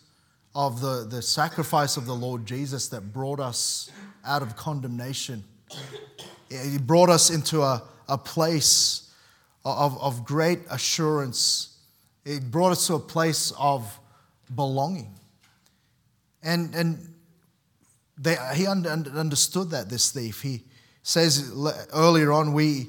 of 0.56 0.80
the, 0.80 1.06
the 1.08 1.22
sacrifice 1.22 1.96
of 1.96 2.04
the 2.04 2.12
Lord 2.12 2.44
Jesus 2.44 2.88
that 2.88 3.12
brought 3.12 3.38
us 3.38 3.92
out 4.26 4.42
of 4.42 4.56
condemnation. 4.56 5.44
He 6.50 6.78
brought 6.78 7.10
us 7.10 7.30
into 7.30 7.62
a, 7.62 7.84
a 8.08 8.18
place 8.18 9.14
of, 9.64 9.96
of 10.02 10.24
great 10.24 10.58
assurance. 10.68 11.78
It 12.24 12.50
brought 12.50 12.72
us 12.72 12.88
to 12.88 12.94
a 12.94 12.98
place 12.98 13.52
of 13.56 14.00
belonging. 14.52 15.14
And, 16.42 16.74
and 16.74 17.14
they, 18.18 18.36
he 18.56 18.66
understood 18.66 19.70
that, 19.70 19.88
this 19.88 20.10
thief. 20.10 20.42
He 20.42 20.64
says 21.04 21.52
earlier 21.94 22.32
on, 22.32 22.52
we 22.52 22.88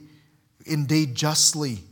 indeed 0.65 1.13
justly. 1.13 1.83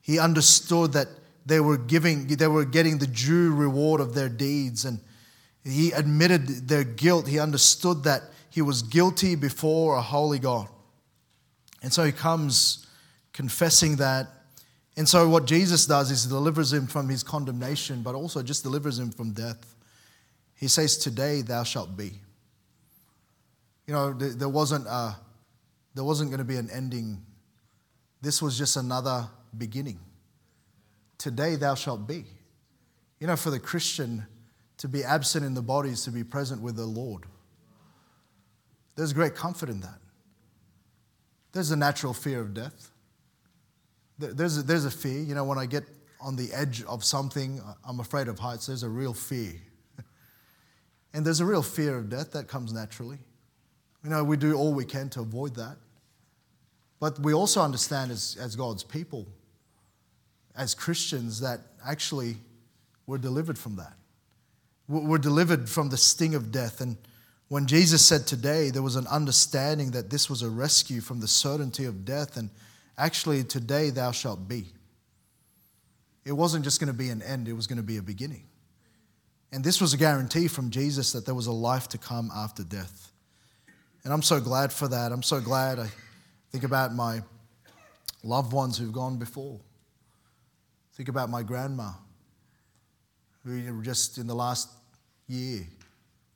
He 0.00 0.18
understood 0.18 0.94
that 0.94 1.08
they 1.44 1.60
were 1.60 1.76
giving, 1.76 2.26
they 2.26 2.46
were 2.46 2.64
getting 2.64 2.98
the 2.98 3.06
due 3.06 3.54
reward 3.54 4.00
of 4.00 4.14
their 4.14 4.28
deeds. 4.28 4.84
And 4.84 5.00
he 5.64 5.92
admitted 5.92 6.68
their 6.68 6.84
guilt. 6.84 7.26
He 7.26 7.38
understood 7.38 8.04
that 8.04 8.22
he 8.50 8.62
was 8.62 8.82
guilty 8.82 9.34
before 9.34 9.96
a 9.96 10.02
holy 10.02 10.38
God. 10.38 10.68
And 11.82 11.92
so 11.92 12.04
he 12.04 12.12
comes 12.12 12.86
confessing 13.32 13.96
that. 13.96 14.28
And 14.96 15.08
so 15.08 15.28
what 15.28 15.46
Jesus 15.46 15.86
does 15.86 16.10
is 16.10 16.24
he 16.24 16.28
delivers 16.28 16.72
him 16.72 16.86
from 16.86 17.08
his 17.08 17.22
condemnation, 17.22 18.02
but 18.02 18.14
also 18.14 18.42
just 18.42 18.62
delivers 18.62 18.98
him 18.98 19.10
from 19.10 19.32
death. 19.32 19.74
He 20.54 20.68
says, 20.68 20.96
Today 20.96 21.42
thou 21.42 21.64
shalt 21.64 21.96
be. 21.96 22.12
You 23.86 23.94
know, 23.94 24.12
there 24.12 24.48
wasn't, 24.48 24.86
a, 24.86 25.16
there 25.94 26.04
wasn't 26.04 26.30
going 26.30 26.38
to 26.38 26.44
be 26.44 26.56
an 26.56 26.70
ending. 26.70 27.20
This 28.20 28.40
was 28.40 28.56
just 28.56 28.76
another 28.76 29.26
beginning. 29.56 29.98
Today 31.22 31.54
thou 31.54 31.76
shalt 31.76 32.08
be. 32.08 32.24
You 33.20 33.28
know, 33.28 33.36
for 33.36 33.50
the 33.50 33.60
Christian, 33.60 34.26
to 34.78 34.88
be 34.88 35.04
absent 35.04 35.44
in 35.44 35.54
the 35.54 35.62
body 35.62 35.90
is 35.90 36.02
to 36.02 36.10
be 36.10 36.24
present 36.24 36.60
with 36.60 36.74
the 36.74 36.84
Lord. 36.84 37.26
There's 38.96 39.12
great 39.12 39.36
comfort 39.36 39.68
in 39.68 39.82
that. 39.82 40.00
There's 41.52 41.70
a 41.70 41.76
natural 41.76 42.12
fear 42.12 42.40
of 42.40 42.54
death. 42.54 42.90
There's 44.18 44.58
a, 44.58 44.62
there's 44.64 44.84
a 44.84 44.90
fear. 44.90 45.20
You 45.20 45.36
know, 45.36 45.44
when 45.44 45.58
I 45.58 45.66
get 45.66 45.84
on 46.20 46.34
the 46.34 46.52
edge 46.52 46.82
of 46.88 47.04
something, 47.04 47.60
I'm 47.88 48.00
afraid 48.00 48.26
of 48.26 48.40
heights. 48.40 48.66
There's 48.66 48.82
a 48.82 48.88
real 48.88 49.14
fear. 49.14 49.54
and 51.14 51.24
there's 51.24 51.38
a 51.38 51.46
real 51.46 51.62
fear 51.62 51.98
of 51.98 52.08
death 52.08 52.32
that 52.32 52.48
comes 52.48 52.72
naturally. 52.72 53.18
You 54.02 54.10
know, 54.10 54.24
we 54.24 54.36
do 54.36 54.54
all 54.54 54.74
we 54.74 54.84
can 54.84 55.08
to 55.10 55.20
avoid 55.20 55.54
that. 55.54 55.76
But 56.98 57.20
we 57.20 57.32
also 57.32 57.62
understand 57.62 58.10
as, 58.10 58.36
as 58.40 58.56
God's 58.56 58.82
people, 58.82 59.28
as 60.56 60.74
Christians, 60.74 61.40
that 61.40 61.60
actually 61.86 62.36
we're 63.06 63.18
delivered 63.18 63.58
from 63.58 63.76
that. 63.76 63.94
We're 64.88 65.18
delivered 65.18 65.68
from 65.68 65.88
the 65.88 65.96
sting 65.96 66.34
of 66.34 66.52
death. 66.52 66.80
And 66.80 66.96
when 67.48 67.66
Jesus 67.66 68.04
said 68.04 68.26
today, 68.26 68.70
there 68.70 68.82
was 68.82 68.96
an 68.96 69.06
understanding 69.06 69.92
that 69.92 70.10
this 70.10 70.28
was 70.28 70.42
a 70.42 70.50
rescue 70.50 71.00
from 71.00 71.20
the 71.20 71.28
certainty 71.28 71.84
of 71.84 72.04
death, 72.04 72.36
and 72.36 72.50
actually, 72.98 73.44
today 73.44 73.90
thou 73.90 74.10
shalt 74.10 74.48
be. 74.48 74.66
It 76.24 76.32
wasn't 76.32 76.64
just 76.64 76.80
going 76.80 76.92
to 76.92 76.96
be 76.96 77.08
an 77.10 77.22
end, 77.22 77.48
it 77.48 77.54
was 77.54 77.66
going 77.66 77.78
to 77.78 77.82
be 77.82 77.96
a 77.96 78.02
beginning. 78.02 78.44
And 79.52 79.62
this 79.62 79.80
was 79.80 79.92
a 79.92 79.98
guarantee 79.98 80.48
from 80.48 80.70
Jesus 80.70 81.12
that 81.12 81.26
there 81.26 81.34
was 81.34 81.46
a 81.46 81.52
life 81.52 81.88
to 81.88 81.98
come 81.98 82.30
after 82.34 82.64
death. 82.64 83.12
And 84.04 84.12
I'm 84.12 84.22
so 84.22 84.40
glad 84.40 84.72
for 84.72 84.88
that. 84.88 85.12
I'm 85.12 85.22
so 85.22 85.40
glad. 85.40 85.78
I 85.78 85.88
think 86.50 86.64
about 86.64 86.94
my 86.94 87.20
loved 88.24 88.52
ones 88.52 88.78
who've 88.78 88.92
gone 88.92 89.18
before. 89.18 89.60
Think 91.02 91.08
about 91.08 91.30
my 91.30 91.42
grandma, 91.42 91.90
who 93.44 93.82
just 93.82 94.18
in 94.18 94.28
the 94.28 94.36
last 94.36 94.68
year 95.26 95.66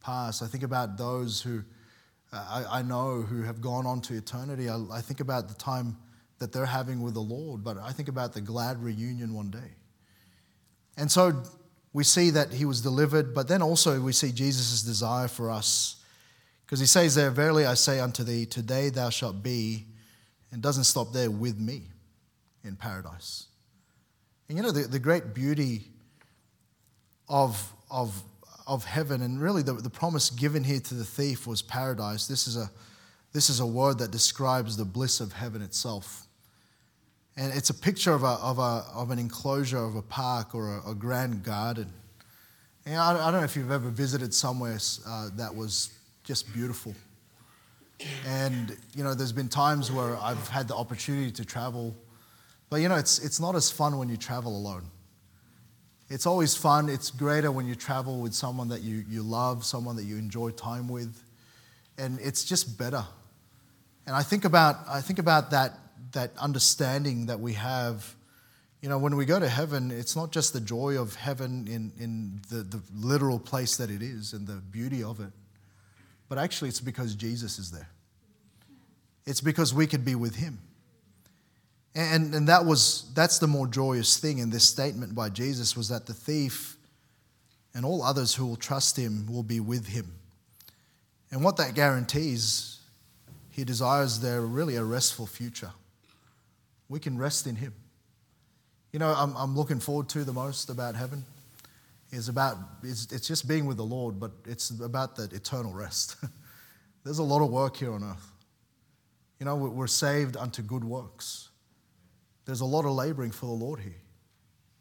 past. 0.01 0.43
I 0.43 0.49
think 0.49 0.65
about 0.65 0.99
those 0.99 1.41
who 1.41 1.63
uh, 2.33 2.65
I, 2.69 2.79
I, 2.81 2.83
know 2.83 3.23
who 3.23 3.43
have 3.43 3.61
gone 3.61 3.87
on 3.87 4.01
to 4.01 4.15
eternity. 4.15 4.69
I, 4.69 4.85
I 4.91 5.01
think 5.03 5.21
about 5.21 5.47
the 5.47 5.55
time 5.55 5.97
that 6.41 6.53
they're 6.53 6.67
having 6.67 7.01
with 7.01 7.15
the 7.15 7.21
Lord, 7.21 7.63
but 7.63 7.79
I 7.79 7.93
think 7.93 8.09
about 8.09 8.33
the 8.33 8.41
glad 8.41 8.83
reunion 8.83 9.35
one 9.35 9.53
day. 9.53 9.77
And 10.97 11.13
so 11.13 11.45
we 11.93 12.03
see 12.03 12.31
that 12.31 12.53
he 12.53 12.65
was 12.65 12.81
delivered, 12.81 13.37
but 13.37 13.47
then 13.47 13.63
also 13.63 14.01
we 14.01 14.11
see 14.11 14.33
Jesus' 14.33 14.83
desire 14.83 15.29
for 15.29 15.49
us. 15.49 16.03
Because 16.65 16.81
he 16.81 16.87
says 16.87 17.15
there, 17.15 17.31
Verily 17.31 17.67
I 17.67 17.75
say 17.75 18.01
unto 18.01 18.25
thee, 18.25 18.47
today 18.47 18.89
thou 18.89 19.11
shalt 19.11 19.45
be, 19.45 19.87
and 20.51 20.61
doesn't 20.61 20.83
stop 20.83 21.13
there, 21.13 21.31
with 21.31 21.57
me 21.57 21.83
in 22.65 22.75
paradise. 22.75 23.46
And 24.49 24.57
you 24.57 24.63
know, 24.63 24.71
the, 24.71 24.83
the 24.83 24.99
great 24.99 25.35
beauty 25.35 25.85
of, 27.29 27.73
of 27.91 28.23
of 28.67 28.85
heaven. 28.85 29.23
And 29.23 29.41
really, 29.41 29.63
the, 29.63 29.75
the 29.75 29.91
promise 29.91 30.31
given 30.31 30.65
here 30.65 30.81
to 30.81 30.95
the 30.95 31.05
thief 31.05 31.47
was 31.47 31.63
paradise. 31.63 32.27
This 32.27 32.47
is, 32.47 32.57
a, 32.57 32.71
this 33.33 33.49
is 33.49 33.61
a 33.61 33.67
word 33.67 33.99
that 33.99 34.11
describes 34.11 34.77
the 34.77 34.85
bliss 34.85 35.21
of 35.21 35.33
heaven 35.33 35.63
itself. 35.63 36.27
And 37.37 37.53
it's 37.55 37.71
a 37.71 37.75
picture 37.75 38.13
of, 38.13 38.23
a, 38.23 38.39
of, 38.43 38.59
a, 38.59 38.85
of 38.95 39.11
an 39.11 39.19
enclosure 39.19 39.79
of 39.79 39.95
a 39.95 40.03
park 40.03 40.55
or 40.55 40.79
a, 40.79 40.91
a 40.91 40.95
grand 40.95 41.43
garden. 41.45 41.93
And 42.85 42.97
I, 42.97 43.13
I, 43.13 43.31
don't 43.31 43.41
know 43.41 43.45
if 43.45 43.57
you've 43.57 43.71
ever 43.71 43.91
visited 43.91 44.33
somewhere 44.33 44.79
uh, 45.07 45.31
that 45.37 45.55
was 45.55 45.93
just 46.25 46.53
beautiful. 46.53 46.95
And, 48.27 48.77
you 48.95 49.05
know, 49.05 49.15
there's 49.15 49.33
been 49.33 49.49
times 49.49 49.93
where 49.93 50.17
I've 50.17 50.49
had 50.49 50.69
the 50.69 50.75
opportunity 50.75 51.31
to 51.33 51.45
travel, 51.45 51.95
but, 52.69 52.81
you 52.81 52.89
know, 52.89 52.97
it's, 52.97 53.19
it's 53.19 53.41
not 53.41 53.55
as 53.55 53.71
fun 53.71 53.99
when 53.99 54.09
you 54.09 54.17
travel 54.17 54.57
alone. 54.57 54.85
It's 56.09 56.27
always 56.27 56.55
fun. 56.55 56.89
It's 56.89 57.11
greater 57.11 57.51
when 57.51 57.67
you 57.67 57.75
travel 57.75 58.21
with 58.21 58.33
someone 58.33 58.69
that 58.69 58.83
you, 58.83 59.05
you 59.09 59.23
love, 59.23 59.65
someone 59.65 59.97
that 59.97 60.05
you 60.05 60.17
enjoy 60.17 60.51
time 60.51 60.89
with. 60.89 61.23
And 61.99 62.21
it's 62.21 62.45
just 62.45 62.79
better. 62.79 63.05
And 64.07 64.15
I 64.15 64.23
think 64.23 64.45
about, 64.45 64.77
I 64.89 65.01
think 65.01 65.19
about 65.19 65.51
that, 65.51 65.73
that 66.13 66.31
understanding 66.39 67.27
that 67.27 67.41
we 67.41 67.55
have. 67.55 68.15
You 68.81 68.89
know, 68.89 68.99
when 68.99 69.17
we 69.17 69.25
go 69.25 69.41
to 69.41 69.49
heaven, 69.49 69.91
it's 69.91 70.15
not 70.15 70.31
just 70.31 70.53
the 70.53 70.61
joy 70.61 71.01
of 71.01 71.17
heaven 71.17 71.67
in, 71.67 71.93
in 71.99 72.41
the, 72.51 72.63
the 72.63 72.81
literal 72.95 73.41
place 73.41 73.77
that 73.79 73.91
it 73.91 74.03
is 74.03 74.33
and 74.33 74.47
the 74.47 74.55
beauty 74.71 75.03
of 75.03 75.19
it, 75.19 75.33
but 76.29 76.39
actually 76.39 76.69
it's 76.69 76.81
because 76.81 77.17
Jesus 77.17 77.59
is 77.59 77.73
there. 77.73 77.89
It's 79.25 79.41
because 79.41 79.75
we 79.75 79.89
could 79.89 80.05
be 80.05 80.15
with 80.15 80.37
Him. 80.37 80.59
And, 81.97 82.35
and 82.35 82.49
that 82.49 82.67
was, 82.67 83.11
that's 83.15 83.39
the 83.39 83.47
more 83.47 83.67
joyous 83.67 84.19
thing 84.19 84.37
in 84.37 84.51
this 84.51 84.65
statement 84.65 85.15
by 85.15 85.31
Jesus 85.31 85.75
was 85.75 85.89
that 85.89 86.05
the 86.05 86.13
thief 86.13 86.77
and 87.75 87.87
all 87.87 88.03
others 88.03 88.35
who 88.35 88.47
will 88.47 88.57
trust 88.57 88.99
him 88.99 89.27
will 89.27 89.43
be 89.43 89.61
with 89.61 89.87
him. 89.89 90.13
And 91.31 91.43
what 91.43 91.57
that 91.57 91.75
guarantees, 91.75 92.81
he 93.51 93.65
desires 93.65 94.21
there 94.21 94.43
really 94.43 94.77
a 94.77 94.85
restful 94.85 95.27
future. 95.27 95.71
We 96.91 97.01
can 97.01 97.17
rest 97.17 97.47
in 97.47 97.57
him. 97.57 97.73
You 98.93 98.99
know, 98.99 99.15
I'm, 99.17 99.35
I'm 99.35 99.57
looking 99.57 99.81
forward 99.81 100.11
to 100.11 100.23
the 100.23 100.35
most 100.35 100.69
about 100.69 100.97
heaven 100.97 101.25
is 102.13 102.29
about, 102.29 102.59
it's, 102.83 103.11
it's 103.11 103.27
just 103.27 103.49
being 103.49 103.65
with 103.65 103.79
the 103.79 103.85
Lord, 103.85 104.21
but 104.21 104.33
it's 104.47 104.69
about 104.69 105.17
that 105.17 105.33
eternal 105.33 105.73
rest. 105.73 106.17
There's 107.05 107.19
a 107.19 107.23
lot 107.23 107.43
of 107.43 107.51
work 107.51 107.79
here 107.79 107.93
on 107.93 108.05
earth. 108.05 108.33
You 109.41 109.47
know, 109.47 109.57
we're 109.57 109.87
saved 109.87 110.37
unto 110.37 110.61
good 110.61 110.85
works. 110.85 111.46
There's 112.47 112.63
a 112.63 112.65
lot 112.65 112.85
of 112.85 112.93
laboring 112.93 113.33
for 113.33 113.47
the 113.47 113.53
Lord 113.53 113.81
here. 113.81 114.01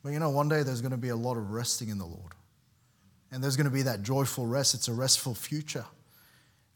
But 0.03 0.13
you 0.13 0.19
know, 0.19 0.29
one 0.29 0.47
day 0.47 0.63
there's 0.63 0.81
going 0.81 0.91
to 0.91 0.97
be 0.97 1.09
a 1.09 1.15
lot 1.15 1.35
of 1.35 1.51
resting 1.51 1.89
in 1.89 1.97
the 1.97 2.05
Lord. 2.05 2.31
And 3.31 3.43
there's 3.43 3.57
going 3.57 3.65
to 3.65 3.73
be 3.73 3.81
that 3.81 4.03
joyful 4.03 4.45
rest. 4.45 4.75
It's 4.75 4.87
a 4.87 4.93
restful 4.93 5.33
future. 5.33 5.85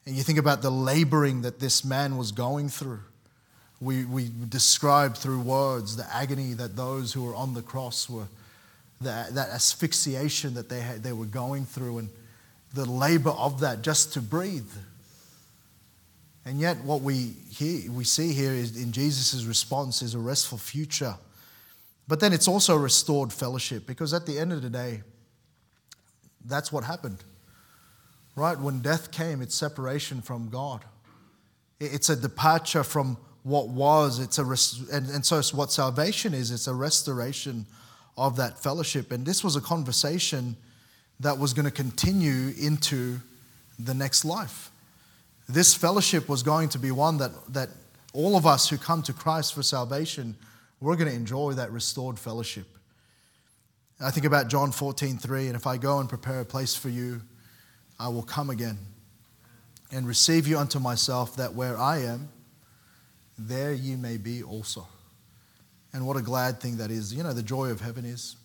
And 0.06 0.15
you 0.15 0.23
think 0.23 0.39
about 0.39 0.62
the 0.62 0.71
laboring 0.71 1.43
that 1.43 1.60
this 1.60 1.86
man 1.86 2.17
was 2.17 2.32
going 2.32 2.69
through. 2.69 3.02
We, 3.80 4.04
we 4.04 4.30
described 4.49 5.17
through 5.17 5.41
words 5.41 5.95
the 5.95 6.08
agony 6.13 6.54
that 6.54 6.75
those 6.75 7.13
who 7.13 7.23
were 7.23 7.36
on 7.36 7.54
the 7.54 7.62
cross 7.62 8.10
were, 8.10 8.28
the, 8.99 9.28
that 9.32 9.49
asphyxiation 9.49 10.56
that 10.56 10.67
they, 10.67 10.82
had, 10.82 11.04
they 11.04 11.13
were 11.13 11.25
going 11.25 11.65
through, 11.65 11.99
and 11.99 12.10
the 12.73 12.86
labor 12.86 13.30
of 13.30 13.60
that 13.62 13.84
just 13.84 14.13
to 14.13 14.21
breathe. 14.21 14.71
And 16.45 16.60
yet, 16.60 16.78
what 16.84 17.02
we, 17.02 17.34
hear, 17.49 17.91
we 17.91 18.04
see 18.04 18.34
here 18.34 18.52
is 18.52 18.82
in 18.82 18.91
Jesus' 18.91 19.43
response 19.45 20.02
is 20.02 20.15
a 20.15 20.19
restful 20.19 20.58
future. 20.58 21.15
But 22.08 22.19
then 22.19 22.34
it's 22.34 22.47
also 22.47 22.75
restored 22.75 23.32
fellowship 23.32 23.86
because 23.86 24.13
at 24.13 24.25
the 24.25 24.39
end 24.39 24.52
of 24.52 24.62
the 24.62 24.69
day, 24.69 25.04
that's 26.45 26.71
what 26.71 26.84
happened. 26.84 27.23
Right? 28.36 28.58
When 28.58 28.80
death 28.80 29.12
came, 29.12 29.41
it's 29.41 29.54
separation 29.54 30.21
from 30.21 30.49
God. 30.49 30.86
It's 31.80 32.10
a 32.10 32.15
departure 32.15 32.84
from 32.84 33.17
what 33.43 33.67
was. 33.67 34.19
It's 34.19 34.39
a 34.39 34.43
and, 34.95 35.10
and 35.10 35.25
so 35.25 35.41
what 35.56 35.71
salvation 35.71 36.34
is, 36.34 36.52
it's 36.52 36.67
a 36.67 36.73
restoration 36.73 37.65
of 38.17 38.38
that 38.38 38.58
fellowship. 38.58 39.12
And 39.12 39.25
this 39.25 39.43
was 39.43 39.56
a 39.56 39.62
conversation 39.62 40.56
that 41.19 41.38
was 41.38 41.54
going 41.54 41.65
to 41.65 41.71
continue 41.71 42.54
into 42.58 43.19
the 43.78 43.93
next 43.93 44.25
life 44.25 44.68
this 45.50 45.74
fellowship 45.74 46.30
was 46.30 46.44
going 46.44 46.70
to 46.70 46.80
be 46.80 46.92
one 46.92 47.18
that, 47.18 47.32
that 47.54 47.70
all 48.14 48.38
of 48.38 48.46
us 48.46 48.70
who 48.70 48.78
come 48.78 49.02
to 49.04 49.14
Christ 49.14 49.56
for 49.56 49.64
salvation, 49.64 50.36
we're 50.80 50.96
going 50.96 51.10
to 51.10 51.16
enjoy 51.16 51.54
that 51.54 51.72
restored 51.72 52.20
fellowship. 52.20 52.68
I 54.00 54.12
think 54.12 54.28
about 54.28 54.48
John 54.48 54.72
14, 54.72 55.18
3, 55.18 55.48
and 55.48 55.56
if 55.56 55.66
I 55.66 55.78
go 55.78 56.00
and 56.00 56.08
prepare 56.08 56.40
a 56.40 56.46
place 56.46 56.76
for 56.76 56.90
you, 56.90 57.22
I 58.00 58.08
will 58.10 58.24
come 58.24 58.52
again 58.52 58.78
and 59.92 60.08
receive 60.08 60.48
you 60.48 60.60
unto 60.60 60.80
myself, 60.80 61.36
that 61.38 61.56
where 61.56 61.78
I 61.78 62.04
am, 62.04 62.30
there 63.38 63.74
you 63.74 63.98
may 63.98 64.18
be 64.18 64.44
also. 64.44 64.88
And 65.94 66.06
what 66.06 66.16
a 66.16 66.22
glad 66.22 66.60
thing 66.60 66.78
that 66.78 66.92
is. 66.92 67.14
You 67.14 67.24
know, 67.24 67.34
the 67.34 67.42
joy 67.42 67.72
of 67.72 67.82
heaven 67.82 68.06
is 68.06 68.36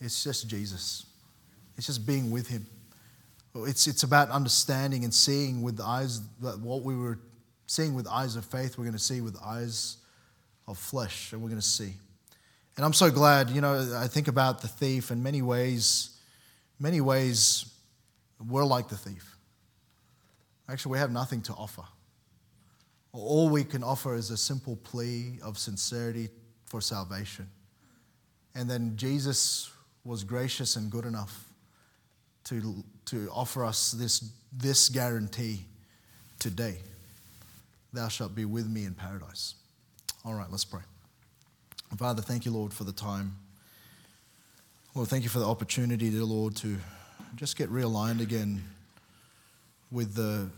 it's 0.00 0.24
just 0.24 0.48
Jesus, 0.48 1.04
it's 1.76 1.86
just 1.86 2.06
being 2.06 2.30
with 2.30 2.48
Him. 2.48 2.66
It's, 3.54 3.86
it's 3.86 4.02
about 4.02 4.30
understanding 4.30 5.04
and 5.04 5.12
seeing 5.12 5.62
with 5.62 5.76
the 5.76 5.84
eyes 5.84 6.20
that 6.40 6.60
what 6.60 6.82
we 6.82 6.96
were 6.96 7.18
seeing 7.66 7.94
with 7.94 8.06
eyes 8.06 8.36
of 8.36 8.44
faith, 8.44 8.78
we're 8.78 8.84
going 8.84 8.96
to 8.96 8.98
see 8.98 9.20
with 9.20 9.36
eyes 9.44 9.96
of 10.66 10.78
flesh, 10.78 11.32
and 11.32 11.42
we're 11.42 11.48
going 11.48 11.60
to 11.60 11.66
see. 11.66 11.94
And 12.76 12.84
I'm 12.84 12.92
so 12.92 13.10
glad, 13.10 13.50
you 13.50 13.60
know, 13.60 13.96
I 13.96 14.06
think 14.06 14.28
about 14.28 14.60
the 14.60 14.68
thief 14.68 15.10
in 15.10 15.22
many 15.22 15.42
ways, 15.42 16.16
many 16.78 17.00
ways, 17.00 17.72
we're 18.48 18.64
like 18.64 18.88
the 18.88 18.96
thief. 18.96 19.36
Actually, 20.68 20.92
we 20.92 20.98
have 20.98 21.10
nothing 21.10 21.42
to 21.42 21.52
offer. 21.52 21.82
All 23.12 23.48
we 23.48 23.64
can 23.64 23.82
offer 23.82 24.14
is 24.14 24.30
a 24.30 24.36
simple 24.36 24.76
plea 24.76 25.38
of 25.42 25.58
sincerity 25.58 26.28
for 26.64 26.80
salvation. 26.80 27.48
And 28.54 28.70
then 28.70 28.96
Jesus 28.96 29.70
was 30.04 30.24
gracious 30.24 30.76
and 30.76 30.90
good 30.90 31.04
enough 31.04 31.49
to, 32.44 32.84
to 33.06 33.28
offer 33.32 33.64
us 33.64 33.92
this, 33.92 34.32
this 34.52 34.88
guarantee 34.88 35.60
today 36.38 36.78
Thou 37.92 38.08
shalt 38.08 38.34
be 38.34 38.44
with 38.44 38.68
me 38.68 38.84
in 38.84 38.94
paradise. 38.94 39.54
All 40.24 40.34
right, 40.34 40.48
let's 40.50 40.64
pray. 40.64 40.82
Father, 41.96 42.22
thank 42.22 42.44
you, 42.44 42.52
Lord, 42.52 42.72
for 42.72 42.84
the 42.84 42.92
time. 42.92 43.34
Lord, 44.94 45.08
thank 45.08 45.24
you 45.24 45.28
for 45.28 45.40
the 45.40 45.46
opportunity, 45.46 46.10
dear 46.10 46.22
Lord, 46.22 46.54
to 46.56 46.76
just 47.34 47.56
get 47.56 47.68
realigned 47.70 48.20
again 48.20 48.62
with 49.90 50.14
the, 50.14 50.48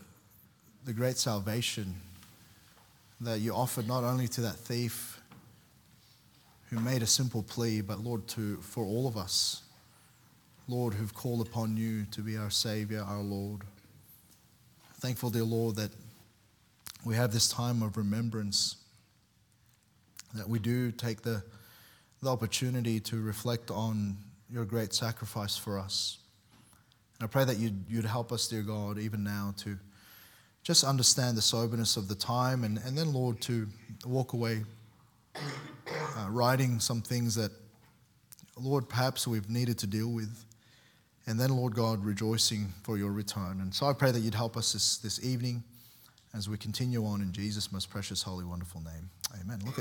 the 0.84 0.92
great 0.92 1.16
salvation 1.16 1.94
that 3.20 3.40
you 3.40 3.54
offered 3.54 3.88
not 3.88 4.04
only 4.04 4.28
to 4.28 4.42
that 4.42 4.56
thief 4.56 5.20
who 6.68 6.80
made 6.80 7.02
a 7.02 7.06
simple 7.06 7.42
plea, 7.42 7.80
but 7.80 8.00
Lord, 8.00 8.26
to, 8.28 8.56
for 8.58 8.84
all 8.84 9.06
of 9.06 9.16
us, 9.16 9.62
Lord, 10.68 10.94
who've 10.94 11.12
called 11.12 11.46
upon 11.46 11.76
you 11.76 12.04
to 12.12 12.20
be 12.20 12.36
our 12.36 12.50
Savior, 12.50 13.04
our 13.06 13.20
Lord. 13.20 13.62
Thankful, 15.00 15.30
dear 15.30 15.42
Lord, 15.42 15.76
that 15.76 15.90
we 17.04 17.16
have 17.16 17.32
this 17.32 17.48
time 17.48 17.82
of 17.82 17.96
remembrance, 17.96 18.76
that 20.34 20.48
we 20.48 20.60
do 20.60 20.92
take 20.92 21.22
the, 21.22 21.42
the 22.22 22.30
opportunity 22.30 23.00
to 23.00 23.20
reflect 23.20 23.70
on 23.70 24.16
your 24.48 24.64
great 24.64 24.94
sacrifice 24.94 25.56
for 25.56 25.78
us. 25.78 26.18
And 27.18 27.28
I 27.28 27.30
pray 27.30 27.44
that 27.44 27.58
you'd, 27.58 27.84
you'd 27.88 28.04
help 28.04 28.30
us, 28.30 28.46
dear 28.46 28.62
God, 28.62 28.98
even 28.98 29.24
now 29.24 29.54
to 29.58 29.76
just 30.62 30.84
understand 30.84 31.36
the 31.36 31.42
soberness 31.42 31.96
of 31.96 32.06
the 32.06 32.14
time 32.14 32.62
and, 32.62 32.78
and 32.86 32.96
then, 32.96 33.12
Lord, 33.12 33.40
to 33.42 33.66
walk 34.06 34.32
away 34.32 34.62
uh, 35.34 36.28
righting 36.30 36.78
some 36.78 37.02
things 37.02 37.34
that, 37.34 37.50
Lord, 38.56 38.88
perhaps 38.88 39.26
we've 39.26 39.50
needed 39.50 39.78
to 39.78 39.88
deal 39.88 40.08
with. 40.08 40.44
And 41.26 41.38
then, 41.38 41.56
Lord 41.56 41.74
God, 41.74 42.04
rejoicing 42.04 42.72
for 42.82 42.98
your 42.98 43.12
return. 43.12 43.60
And 43.60 43.72
so 43.72 43.86
I 43.86 43.92
pray 43.92 44.10
that 44.10 44.20
you'd 44.20 44.34
help 44.34 44.56
us 44.56 44.72
this, 44.72 44.98
this 44.98 45.24
evening 45.24 45.62
as 46.34 46.48
we 46.48 46.56
continue 46.56 47.04
on 47.04 47.20
in 47.20 47.32
Jesus' 47.32 47.70
most 47.70 47.90
precious, 47.90 48.22
holy, 48.22 48.44
wonderful 48.44 48.80
name. 48.80 49.10
Amen. 49.40 49.60
Look 49.64 49.78
at 49.78 49.80